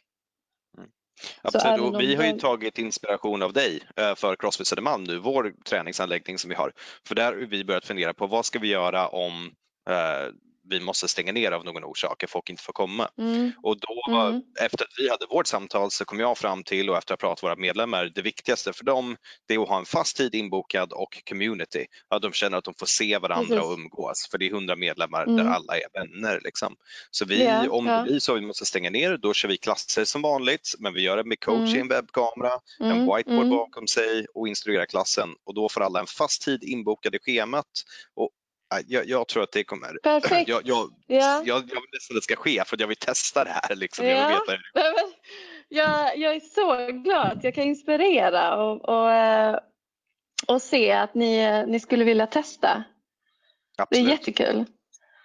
Absolut, 1.42 1.66
även 1.66 1.96
och 1.96 2.02
vi 2.02 2.16
har 2.16 2.24
ju 2.24 2.40
tagit 2.40 2.78
inspiration 2.78 3.44
av 3.44 3.54
dig 3.54 3.82
eh, 3.96 4.16
för 4.16 4.36
Crossfit 4.36 4.68
Södermalm 4.68 5.04
nu, 5.04 5.18
vår 5.20 5.54
träningsanläggning 5.70 6.38
som 6.38 6.50
vi 6.50 6.56
har. 6.56 6.72
För 7.08 7.16
där 7.16 7.24
har 7.24 7.34
vi 7.34 7.64
börjat 7.64 7.86
fundera 7.86 8.14
på 8.14 8.28
vad 8.28 8.46
ska 8.46 8.60
vi 8.60 8.68
göra 8.68 9.08
om 9.08 9.52
vi 10.70 10.80
måste 10.80 11.08
stänga 11.08 11.32
ner 11.32 11.52
av 11.52 11.66
någon 11.66 11.84
orsak, 11.84 12.24
att 12.24 12.30
folk 12.30 12.50
inte 12.50 12.64
får 12.64 12.74
komma. 12.74 13.10
Mm. 13.18 13.52
Och 13.64 13.78
då, 13.80 13.88
Mm. 14.28 14.42
efter 14.62 14.84
att 14.86 14.94
vi 14.98 15.10
hade 15.10 15.26
vårt 15.30 15.48
samtal 15.48 15.92
så 15.92 16.06
kom 16.06 16.20
jag 16.20 16.38
fram 16.38 16.64
till 16.64 16.90
och 16.90 16.98
efter 16.98 17.14
att 17.14 17.22
ha 17.22 17.28
pratat 17.28 17.44
med 17.44 17.50
våra 17.50 17.56
medlemmar, 17.62 18.12
det 18.16 18.22
viktigaste 18.22 18.74
för 18.74 18.86
dem 18.86 19.18
det 19.48 19.54
är 19.54 19.60
att 19.62 19.70
ha 19.70 19.78
en 19.80 19.86
fast 19.86 20.18
tid 20.18 20.36
inbokad 20.36 20.94
och 20.94 21.24
community. 21.30 21.86
Att 22.10 22.22
de 22.22 22.32
känner 22.32 22.58
att 22.58 22.64
de 22.64 22.74
får 22.74 22.86
se 22.86 23.18
varandra 23.18 23.48
Precis. 23.56 23.64
och 23.66 23.74
umgås. 23.74 24.28
För 24.32 24.38
det 24.38 24.48
är 24.48 24.52
hundra 24.52 24.76
medlemmar 24.76 25.24
Mm. 25.24 25.36
där 25.38 25.46
alla 25.52 25.78
är 25.78 25.88
vänner. 25.94 26.42
Liksom. 26.44 26.76
Så 27.12 27.26
vi, 27.26 27.44
Ja, 27.44 27.70
om 27.70 27.88
ja. 27.88 27.98
det 27.98 28.04
blir 28.04 28.20
så 28.20 28.32
att 28.36 28.42
vi 28.42 28.46
måste 28.46 28.66
stänga 28.66 28.90
ner, 28.90 29.18
då 29.18 29.34
kör 29.34 29.50
vi 29.50 29.58
klasser 29.58 30.06
som 30.06 30.22
vanligt. 30.22 30.74
Men 30.80 30.94
vi 30.94 31.02
gör 31.02 31.18
det 31.18 31.24
med 31.24 31.40
coach 31.40 31.70
i 31.70 31.72
Mm. 31.72 31.82
en 31.82 31.88
webbkamera, 31.88 32.52
en 32.80 32.92
Mm. 32.92 33.16
whiteboard 33.16 33.46
Mm. 33.46 33.50
bakom 33.50 33.88
sig 33.88 34.26
och 34.34 34.48
instruerar 34.48 34.86
klassen. 34.86 35.30
Och 35.46 35.54
då 35.54 35.70
får 35.70 35.82
alla 35.82 36.00
en 36.00 36.08
fast 36.08 36.42
tid 36.42 36.64
inbokad 36.64 37.16
i 37.16 37.20
schemat. 37.20 37.66
Och, 38.16 38.30
jag, 38.88 39.10
jag 39.10 39.28
tror 39.28 39.44
att 39.44 39.52
det 39.52 39.64
kommer 39.64 39.98
Perfekt. 40.04 40.50
jag, 40.50 40.62
jag, 40.66 40.90
Ja. 41.08 41.42
jag, 41.46 41.60
vill 41.60 41.70
nästan 41.94 42.18
att 42.18 42.22
det 42.22 42.22
ska 42.22 42.36
ske 42.36 42.64
för 42.66 42.76
att 42.76 42.80
jag 42.80 42.88
vill 42.88 42.98
testa 42.98 43.44
det 43.44 43.60
här. 43.64 43.76
Liksom. 43.76 44.06
Jag 44.06 44.28
vill 44.28 44.36
Ja. 44.36 44.40
veta 44.40 44.52
hur 44.52 44.62
men 44.74 45.14
Jag, 45.70 46.18
jag 46.18 46.36
är 46.36 46.40
så 46.40 46.92
glad 47.04 47.38
att 47.38 47.44
jag 47.44 47.56
kan 47.56 47.64
inspirera 47.64 48.56
och, 48.56 48.90
och, 48.90 49.12
eh, 49.12 49.60
och 50.48 50.62
se 50.62 50.92
att 50.92 51.16
ni, 51.16 51.66
ni 51.68 51.80
skulle 51.80 52.04
vilja 52.04 52.28
testa. 52.28 52.84
Det 53.78 53.82
är 53.82 53.84
Absolut. 53.84 54.10
jättekul. 54.10 54.66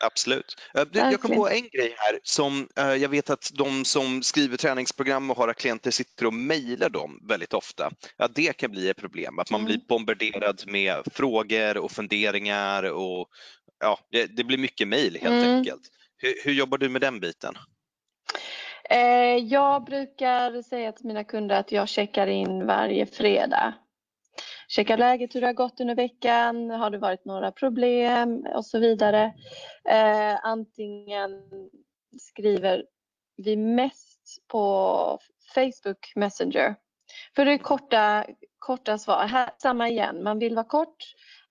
Absolut. 0.06 0.54
Eh, 0.74 0.82
Jag 0.92 1.20
kom 1.20 1.36
på 1.36 1.48
en 1.48 1.68
grej 1.68 1.94
här 1.98 2.18
som 2.22 2.68
eh, 2.76 2.94
jag 2.94 3.08
vet 3.08 3.30
att 3.30 3.50
de 3.54 3.84
som 3.84 4.22
skriver 4.22 4.56
träningsprogram 4.56 5.30
och 5.30 5.36
har 5.36 5.52
klienter 5.52 5.90
sitter 5.90 6.26
och 6.26 6.34
mejlar 6.34 6.88
dem 6.88 7.18
väldigt 7.28 7.54
ofta. 7.54 7.90
Ja, 8.16 8.28
det 8.34 8.56
kan 8.56 8.70
bli 8.70 8.88
ett 8.88 8.96
problem, 8.96 9.38
att 9.38 9.50
man 9.50 9.60
Mm. 9.60 9.66
blir 9.66 9.80
bombarderad 9.88 10.62
med 10.66 10.96
frågor 11.14 11.76
och 11.76 11.90
funderingar 11.92 12.82
och 12.82 13.28
ja, 13.80 13.98
det, 14.10 14.26
det 14.36 14.44
blir 14.44 14.58
mycket 14.58 14.88
mejl 14.88 15.18
helt 15.22 15.44
Mm. 15.44 15.56
enkelt. 15.56 15.82
Hur, 16.16 16.34
hur 16.44 16.52
jobbar 16.52 16.78
du 16.78 16.88
med 16.88 17.00
den 17.00 17.20
biten? 17.20 17.54
Eh, 18.90 19.36
jag 19.36 19.84
brukar 19.84 20.62
säga 20.62 20.92
till 20.92 21.06
mina 21.06 21.24
kunder 21.24 21.56
att 21.56 21.72
jag 21.72 21.88
checkar 21.88 22.26
in 22.26 22.66
varje 22.66 23.06
fredag 23.06 23.74
checka 24.74 24.96
läget, 24.96 25.34
hur 25.34 25.40
det 25.40 25.46
har 25.46 25.54
gått 25.54 25.80
under 25.80 25.94
veckan, 25.94 26.70
har 26.70 26.90
det 26.90 26.98
varit 26.98 27.24
några 27.24 27.52
problem 27.52 28.46
och 28.54 28.66
så 28.66 28.78
vidare. 28.78 29.32
Eh, 29.88 30.46
antingen 30.46 31.30
skriver 32.20 32.84
vi 33.36 33.56
mest 33.56 34.48
på 34.48 35.18
Facebook 35.54 36.12
Messenger 36.16 36.74
För 37.36 37.44
det 37.44 37.52
är 37.52 37.58
korta, 37.58 38.24
korta 38.58 38.98
svar. 38.98 39.26
Här, 39.26 39.50
samma 39.58 39.88
igen, 39.88 40.22
man 40.22 40.38
vill 40.38 40.54
vara 40.54 40.66
kort, 40.66 40.96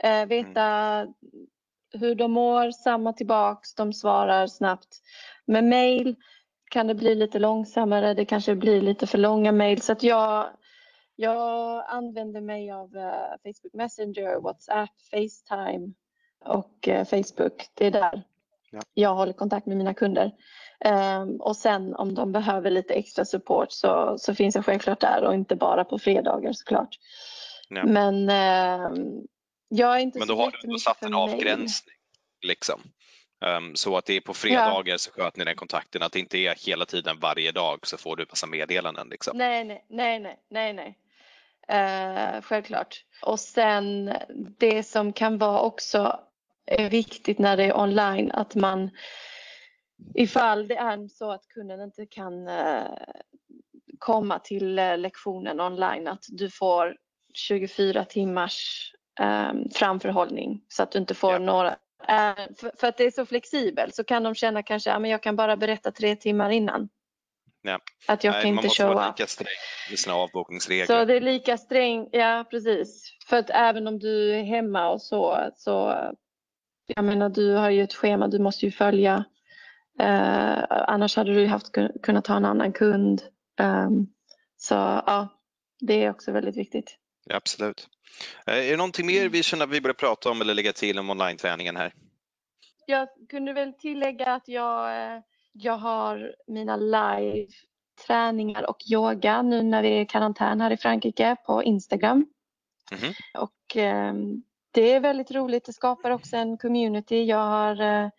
eh, 0.04 0.26
veta 0.26 0.66
mm. 0.66 1.14
hur 1.94 2.16
de 2.16 2.32
mår, 2.32 2.72
samma 2.72 3.14
tillbaks, 3.14 3.76
de 3.76 3.94
svarar 3.94 4.48
snabbt. 4.48 5.02
Med 5.46 5.64
mail 5.64 6.16
kan 6.72 6.88
det 6.88 6.96
bli 6.96 7.16
lite 7.16 7.40
långsammare, 7.40 8.14
det 8.14 8.26
kanske 8.26 8.56
blir 8.56 8.82
lite 8.82 9.08
för 9.08 9.18
långa 9.18 9.52
mail. 9.52 9.82
Så 9.82 9.92
att 9.92 10.04
jag, 10.04 10.50
jag 11.22 11.84
använder 11.88 12.42
mig 12.42 12.72
av 12.72 12.96
uh, 12.96 13.36
Facebook 13.44 13.74
Messenger, 13.74 14.42
WhatsApp, 14.42 14.90
Facetime 15.12 15.94
och 16.46 16.88
uh, 16.88 17.04
Facebook. 17.04 17.70
Det 17.74 17.86
är 17.86 17.92
där 17.92 18.24
ja. 18.72 18.80
jag 18.94 19.16
håller 19.16 19.34
kontakt 19.34 19.66
med 19.66 19.78
mina 19.78 19.94
kunder. 19.94 20.32
Um, 20.86 21.42
och 21.42 21.58
sen 21.58 21.96
om 21.96 22.16
de 22.16 22.32
behöver 22.32 22.72
lite 22.72 22.94
extra 22.94 23.26
support 23.26 23.72
så, 23.72 24.16
så 24.18 24.36
finns 24.36 24.56
jag 24.56 24.66
självklart 24.66 25.00
där 25.00 25.24
och 25.24 25.34
inte 25.34 25.56
bara 25.56 25.86
på 25.86 26.00
fredagar 26.00 26.54
såklart. 26.54 27.00
Ja. 27.70 27.86
Men 27.86 28.30
uh, 28.30 29.04
jag 29.70 29.96
är 29.96 30.00
inte 30.00 30.20
Men 30.20 30.28
då 30.28 30.36
har 30.36 30.54
du 30.64 30.80
satt 30.80 31.04
en 31.04 31.14
avgränsning. 31.14 31.96
Liksom. 32.48 32.82
Um, 33.46 33.76
så 33.76 33.98
att 33.98 34.06
det 34.06 34.18
är 34.18 34.22
på 34.22 34.34
fredagar 34.34 34.92
ja. 34.94 34.98
så 34.98 35.12
sköter 35.12 35.40
ni 35.40 35.46
den 35.46 35.56
kontakten, 35.56 36.04
att 36.04 36.12
det 36.12 36.20
inte 36.20 36.38
är 36.38 36.56
hela 36.68 36.86
tiden 36.86 37.20
varje 37.20 37.52
dag 37.52 37.88
så 37.88 37.98
får 37.98 38.16
du 38.16 38.26
massa 38.30 38.48
meddelanden. 38.48 39.08
Liksom. 39.10 39.38
Nej, 39.38 39.66
nej, 39.66 39.86
nej, 39.90 40.20
nej, 40.50 40.74
nej, 40.74 40.98
Uh, 41.72 42.42
självklart. 42.42 43.06
Och 43.22 43.40
sen 43.40 44.14
det 44.58 44.84
som 44.84 45.14
kan 45.14 45.38
vara 45.38 45.62
också 45.62 46.20
viktigt 46.90 47.40
när 47.40 47.58
det 47.58 47.64
är 47.64 47.80
online 47.80 48.32
att 48.32 48.56
man 48.56 48.90
ifall 50.16 50.68
det 50.68 50.76
är 50.76 51.08
så 51.08 51.32
att 51.32 51.48
kunden 51.48 51.82
inte 51.82 52.06
kan 52.06 52.48
uh, 52.48 52.98
komma 54.00 54.40
till 54.40 54.80
uh, 54.80 54.98
lektionen 54.98 55.62
online 55.62 56.08
att 56.08 56.26
du 56.30 56.50
får 56.50 56.96
24 57.34 58.06
timmars 58.06 58.92
um, 59.22 59.70
framförhållning 59.74 60.62
så 60.68 60.84
att 60.84 60.92
du 60.92 61.00
inte 61.00 61.16
får 61.16 61.34
ja. 61.34 61.40
några 61.40 61.76
Eh, 62.08 62.72
för, 62.78 62.88
att 62.88 62.98
det 62.98 63.04
är 63.04 63.12
så 63.12 63.26
flexibelt 63.26 63.96
så 63.96 64.04
kan 64.04 64.24
de 64.24 64.36
känna 64.36 64.64
kanske 64.64 64.94
att 64.94 65.10
jag 65.10 65.24
kan 65.24 65.36
bara 65.36 65.58
berätta 65.58 65.92
tre 65.92 66.16
timmar 66.16 66.50
innan. 66.50 66.90
Ja. 67.62 67.80
Att 68.08 68.24
jag 68.24 68.42
kan 68.42 68.46
inte 68.46 68.50
show 68.50 68.56
Man 68.56 68.66
måste 68.66 68.86
vara 68.86 69.08
lika 69.08 69.28
sträng 69.28 69.48
med 69.90 70.00
sina 70.00 70.16
avbokningsregler. 70.16 70.86
Så 70.86 71.06
det 71.06 71.14
är 71.14 71.22
lika 71.22 71.58
sträng, 71.58 72.10
ja 72.12 72.46
precis. 72.50 73.14
För 73.28 73.38
att 73.38 73.50
även 73.50 73.88
om 73.88 74.00
du 74.00 74.36
är 74.36 74.44
hemma 74.44 74.90
och 74.90 75.02
så, 75.02 75.50
så 75.56 75.96
jag 76.96 77.06
menar 77.06 77.30
du 77.30 77.54
har 77.54 77.70
ju 77.70 77.84
ett 77.84 77.94
schema 77.94 78.28
du 78.28 78.40
måste 78.40 78.66
ju 78.66 78.72
följa. 78.72 79.26
Uh, 80.02 80.64
annars 80.70 81.16
hade 81.16 81.34
du 81.34 81.48
haft 81.48 81.72
kunnat 82.04 82.28
ha 82.28 82.38
en 82.38 82.46
annan 82.46 82.74
kund. 82.74 83.24
Um, 83.62 84.08
så 84.58 84.74
ja, 84.76 85.28
det 85.80 86.04
är 86.04 86.10
också 86.10 86.32
väldigt 86.32 86.58
viktigt. 86.58 86.98
Ja, 87.26 87.36
absolut. 87.36 87.88
Eh, 88.48 88.56
är 88.56 88.72
det 88.72 88.78
någonting 88.78 89.06
mer 89.06 89.30
vi 89.30 89.44
känner 89.44 89.64
att 89.66 89.72
vi 89.72 89.82
borde 89.82 89.94
prata 89.94 90.30
om 90.30 90.42
eller 90.42 90.54
lägga 90.54 90.74
till 90.74 91.00
om 91.00 91.10
online-träningen 91.10 91.76
här? 91.76 91.94
Jag 92.86 93.08
kunde 93.30 93.54
väl 93.54 93.74
tillägga 93.74 94.34
att 94.34 94.48
jag, 94.48 95.14
eh, 95.16 95.22
jag 95.52 95.78
har 95.78 96.36
mina 96.48 96.78
live-träningar 96.78 98.70
och 98.70 98.78
yoga 98.92 99.42
nu 99.42 99.64
när 99.64 99.82
vi 99.82 99.90
är 99.90 100.02
i 100.02 100.06
karantän 100.06 100.62
här 100.62 100.72
i 100.72 100.78
Frankrike 100.78 101.36
på 101.46 101.64
Instagram. 101.64 102.26
Mm. 102.92 103.14
Och 103.38 103.78
eh, 103.78 104.14
det 104.72 104.94
är 104.94 105.00
väldigt 105.00 105.32
roligt. 105.32 105.66
Det 105.66 105.74
skapar 105.74 106.12
också 106.12 106.36
en 106.36 106.58
community. 106.58 107.24
Jag 107.24 107.48
har 107.48 107.82
eh, 107.82 108.10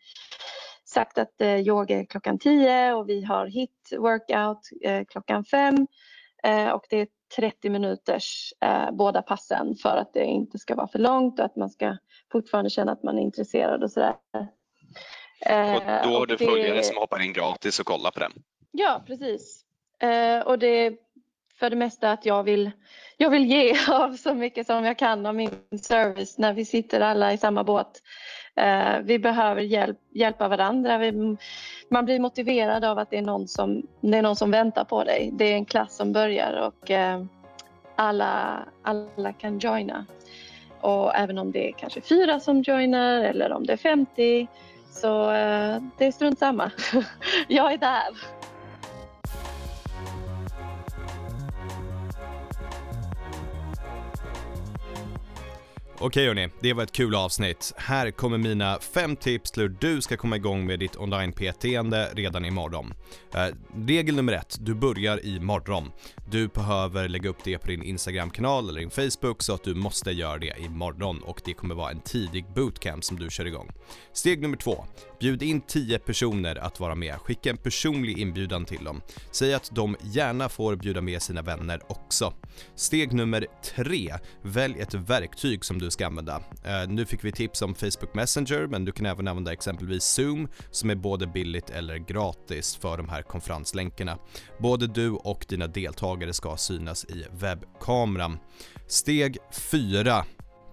sagt 0.84 1.18
att 1.18 1.40
eh, 1.40 1.56
yoga 1.56 1.98
är 1.98 2.04
klockan 2.04 2.38
10 2.38 2.92
och 2.92 3.08
vi 3.08 3.24
har 3.24 3.46
hit 3.46 3.92
workout 3.98 4.68
eh, 4.82 5.04
klockan 5.04 5.44
5. 5.44 5.86
och 6.74 6.86
det 6.90 6.96
är 6.96 7.06
30 7.36 7.70
minuters 7.70 8.52
eh, 8.60 8.90
båda 8.92 9.22
passen 9.22 9.76
för 9.82 9.96
att 9.96 10.12
det 10.12 10.24
inte 10.24 10.58
ska 10.58 10.74
vara 10.74 10.88
för 10.88 10.98
långt 10.98 11.38
och 11.38 11.44
att 11.44 11.56
man 11.56 11.70
ska 11.70 11.96
fortfarande 12.32 12.70
känna 12.70 12.92
att 12.92 13.02
man 13.02 13.18
är 13.18 13.22
intresserad 13.22 13.82
och 13.82 13.90
sådär. 13.90 14.14
Eh, 15.46 15.74
och 15.74 15.82
då 15.84 16.18
har 16.18 16.26
du 16.26 16.36
det... 16.36 16.44
följare 16.44 16.82
som 16.82 16.96
hoppar 16.96 17.22
in 17.22 17.32
gratis 17.32 17.80
och 17.80 17.86
kollar 17.86 18.10
på 18.10 18.20
den? 18.20 18.32
Ja, 18.70 19.02
precis. 19.06 19.64
Eh, 19.98 20.40
och 20.40 20.58
det 20.58 20.66
är 20.66 20.96
för 21.58 21.70
det 21.70 21.76
mesta 21.76 22.12
att 22.12 22.26
jag 22.26 22.42
vill, 22.42 22.70
jag 23.16 23.30
vill 23.30 23.46
ge 23.46 23.74
av 23.88 24.16
så 24.16 24.34
mycket 24.34 24.66
som 24.66 24.84
jag 24.84 24.98
kan 24.98 25.26
av 25.26 25.34
min 25.34 25.50
service 25.82 26.38
när 26.38 26.52
vi 26.52 26.64
sitter 26.64 27.00
alla 27.00 27.32
i 27.32 27.38
samma 27.38 27.64
båt. 27.64 28.02
Eh, 28.56 28.98
vi 29.02 29.18
behöver 29.18 29.62
hjälp, 29.62 29.98
hjälpa 30.10 30.48
varandra. 30.48 30.98
Vi, 30.98 31.36
man 31.88 32.04
blir 32.04 32.20
motiverad 32.20 32.84
av 32.84 32.98
att 32.98 33.10
det 33.10 33.18
är, 33.18 33.22
någon 33.22 33.48
som, 33.48 33.82
det 34.00 34.18
är 34.18 34.22
någon 34.22 34.36
som 34.36 34.50
väntar 34.50 34.84
på 34.84 35.04
dig. 35.04 35.30
Det 35.32 35.44
är 35.44 35.54
en 35.54 35.64
klass 35.64 35.96
som 35.96 36.12
börjar 36.12 36.52
och 36.66 36.90
alla, 37.96 38.64
alla 38.82 39.32
kan 39.32 39.58
joina. 39.58 40.06
Och 40.80 41.14
även 41.14 41.38
om 41.38 41.52
det 41.52 41.68
är 41.68 41.72
kanske 41.72 42.00
fyra 42.00 42.40
som 42.40 42.62
joinar 42.62 43.20
eller 43.20 43.52
om 43.52 43.66
det 43.66 43.72
är 43.72 43.76
50 43.76 44.48
så 44.92 45.30
eh, 45.30 45.82
det 45.98 46.06
är 46.06 46.12
strunt 46.12 46.38
samma. 46.38 46.70
jag 47.48 47.72
är 47.72 47.78
där. 47.78 48.41
Okej 56.04 56.26
hörni, 56.26 56.48
det 56.60 56.72
var 56.72 56.82
ett 56.82 56.92
kul 56.92 57.14
avsnitt. 57.14 57.72
Här 57.76 58.10
kommer 58.10 58.38
mina 58.38 58.78
fem 58.78 59.16
tips 59.16 59.50
till 59.50 59.62
hur 59.62 59.76
du 59.80 60.02
ska 60.02 60.16
komma 60.16 60.36
igång 60.36 60.66
med 60.66 60.78
ditt 60.78 60.96
online-PT-ande 60.96 62.10
redan 62.14 62.44
imorgon. 62.44 62.94
Eh, 63.34 63.46
regel 63.86 64.14
nummer 64.14 64.32
ett, 64.32 64.56
du 64.60 64.74
börjar 64.74 65.26
imorgon. 65.26 65.90
Du 66.30 66.48
behöver 66.48 67.08
lägga 67.08 67.30
upp 67.30 67.44
det 67.44 67.58
på 67.58 67.66
din 67.66 67.82
Instagram-kanal 67.82 68.68
eller 68.68 68.80
din 68.80 68.90
Facebook 68.90 69.42
så 69.42 69.54
att 69.54 69.64
du 69.64 69.74
måste 69.74 70.10
göra 70.10 70.38
det 70.38 70.54
imorgon 70.58 71.22
och 71.22 71.40
det 71.44 71.54
kommer 71.54 71.74
vara 71.74 71.90
en 71.90 72.00
tidig 72.00 72.44
bootcamp 72.54 73.04
som 73.04 73.18
du 73.18 73.30
kör 73.30 73.46
igång. 73.46 73.70
Steg 74.12 74.42
nummer 74.42 74.56
två, 74.56 74.84
bjud 75.22 75.42
in 75.42 75.60
10 75.60 75.98
personer 75.98 76.56
att 76.56 76.80
vara 76.80 76.94
med. 76.94 77.18
Skicka 77.18 77.50
en 77.50 77.56
personlig 77.56 78.18
inbjudan 78.18 78.64
till 78.64 78.84
dem. 78.84 79.00
Säg 79.30 79.54
att 79.54 79.70
de 79.74 79.96
gärna 80.02 80.48
får 80.48 80.76
bjuda 80.76 81.00
med 81.00 81.22
sina 81.22 81.42
vänner 81.42 81.80
också. 81.86 82.32
Steg 82.74 83.12
nummer 83.12 83.46
3. 83.64 84.14
välj 84.42 84.80
ett 84.80 84.94
verktyg 84.94 85.64
som 85.64 85.78
du 85.78 85.90
ska 85.90 86.06
använda. 86.06 86.42
Eh, 86.64 86.88
nu 86.88 87.06
fick 87.06 87.24
vi 87.24 87.32
tips 87.32 87.62
om 87.62 87.74
Facebook 87.74 88.14
Messenger, 88.14 88.66
men 88.66 88.84
du 88.84 88.92
kan 88.92 89.06
även 89.06 89.28
använda 89.28 89.52
exempelvis 89.52 90.04
Zoom 90.04 90.48
som 90.70 90.90
är 90.90 90.94
både 90.94 91.26
billigt 91.26 91.70
eller 91.70 91.96
gratis 91.96 92.76
för 92.76 92.96
de 92.96 93.08
här 93.08 93.22
konferenslänkarna. 93.22 94.18
Både 94.58 94.86
du 94.86 95.10
och 95.10 95.44
dina 95.48 95.66
deltagare 95.66 96.32
ska 96.32 96.56
synas 96.56 97.04
i 97.04 97.24
webbkameran. 97.32 98.38
Steg 98.86 99.38
4 99.52 100.24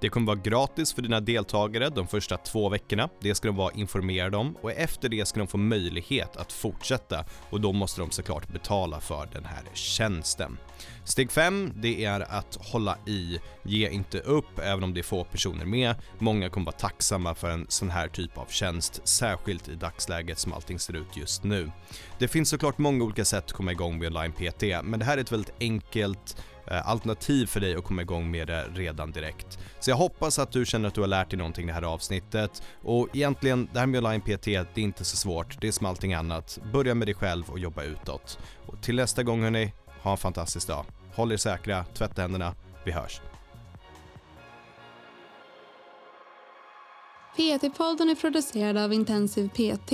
det 0.01 0.09
kommer 0.09 0.27
vara 0.27 0.39
gratis 0.43 0.93
för 0.93 1.01
dina 1.01 1.19
deltagare 1.19 1.89
de 1.89 2.07
första 2.07 2.37
två 2.37 2.69
veckorna. 2.69 3.09
Det 3.19 3.35
ska 3.35 3.47
de 3.47 3.57
vara 3.57 3.73
informerade 3.73 4.37
om 4.37 4.57
och 4.61 4.71
efter 4.71 5.09
det 5.09 5.27
ska 5.27 5.39
de 5.39 5.47
få 5.47 5.57
möjlighet 5.57 6.37
att 6.37 6.51
fortsätta 6.51 7.25
och 7.49 7.61
då 7.61 7.73
måste 7.73 8.01
de 8.01 8.11
såklart 8.11 8.47
betala 8.47 8.99
för 8.99 9.29
den 9.33 9.45
här 9.45 9.63
tjänsten. 9.73 10.57
Steg 11.03 11.31
5, 11.31 11.71
det 11.75 12.05
är 12.05 12.19
att 12.19 12.57
hålla 12.59 12.97
i, 13.05 13.39
ge 13.63 13.89
inte 13.89 14.19
upp 14.19 14.59
även 14.59 14.83
om 14.83 14.93
det 14.93 15.01
är 15.01 15.03
få 15.03 15.23
personer 15.23 15.65
med. 15.65 15.95
Många 16.19 16.49
kommer 16.49 16.65
vara 16.65 16.75
tacksamma 16.75 17.35
för 17.35 17.49
en 17.49 17.65
sån 17.69 17.89
här 17.89 18.07
typ 18.07 18.37
av 18.37 18.45
tjänst, 18.45 19.01
särskilt 19.03 19.69
i 19.69 19.75
dagsläget 19.75 20.39
som 20.39 20.53
allting 20.53 20.79
ser 20.79 20.95
ut 20.95 21.17
just 21.17 21.43
nu. 21.43 21.71
Det 22.19 22.27
finns 22.27 22.49
såklart 22.49 22.77
många 22.77 23.03
olika 23.03 23.25
sätt 23.25 23.45
att 23.45 23.51
komma 23.51 23.71
igång 23.71 23.99
med 23.99 24.07
online 24.07 24.31
PT, 24.31 24.63
men 24.83 24.99
det 24.99 25.05
här 25.05 25.17
är 25.17 25.21
ett 25.21 25.31
väldigt 25.31 25.53
enkelt 25.59 26.37
Eh, 26.71 26.89
alternativ 26.89 27.45
för 27.45 27.59
dig 27.59 27.75
att 27.75 27.83
komma 27.83 28.01
igång 28.01 28.31
med 28.31 28.47
det 28.47 28.65
redan 28.73 29.11
direkt. 29.11 29.59
Så 29.79 29.89
jag 29.89 29.95
hoppas 29.95 30.39
att 30.39 30.51
du 30.51 30.65
känner 30.65 30.87
att 30.87 30.93
du 30.93 31.01
har 31.01 31.07
lärt 31.07 31.29
dig 31.29 31.37
någonting 31.37 31.67
det 31.67 31.73
här 31.73 31.81
avsnittet 31.81 32.63
och 32.83 33.07
egentligen, 33.13 33.69
det 33.73 33.79
här 33.79 33.85
med 33.85 33.97
online 34.05 34.21
PT, 34.21 34.45
det 34.45 34.77
är 34.77 34.79
inte 34.79 35.05
så 35.05 35.17
svårt, 35.17 35.61
det 35.61 35.67
är 35.67 35.71
som 35.71 35.85
allting 35.85 36.13
annat. 36.13 36.59
Börja 36.73 36.95
med 36.95 37.07
dig 37.07 37.15
själv 37.15 37.49
och 37.49 37.59
jobba 37.59 37.83
utåt. 37.83 38.39
Och 38.65 38.81
till 38.81 38.95
nästa 38.95 39.23
gång 39.23 39.43
hörni, 39.43 39.73
ha 40.01 40.11
en 40.11 40.17
fantastisk 40.17 40.67
dag. 40.67 40.85
Håll 41.15 41.31
er 41.31 41.37
säkra, 41.37 41.85
tvätta 41.93 42.21
händerna, 42.21 42.55
vi 42.85 42.91
hörs. 42.91 43.21
PT-podden 47.35 48.09
är 48.09 48.15
producerad 48.15 48.77
av 48.77 48.93
Intensiv 48.93 49.49
PT. 49.49 49.93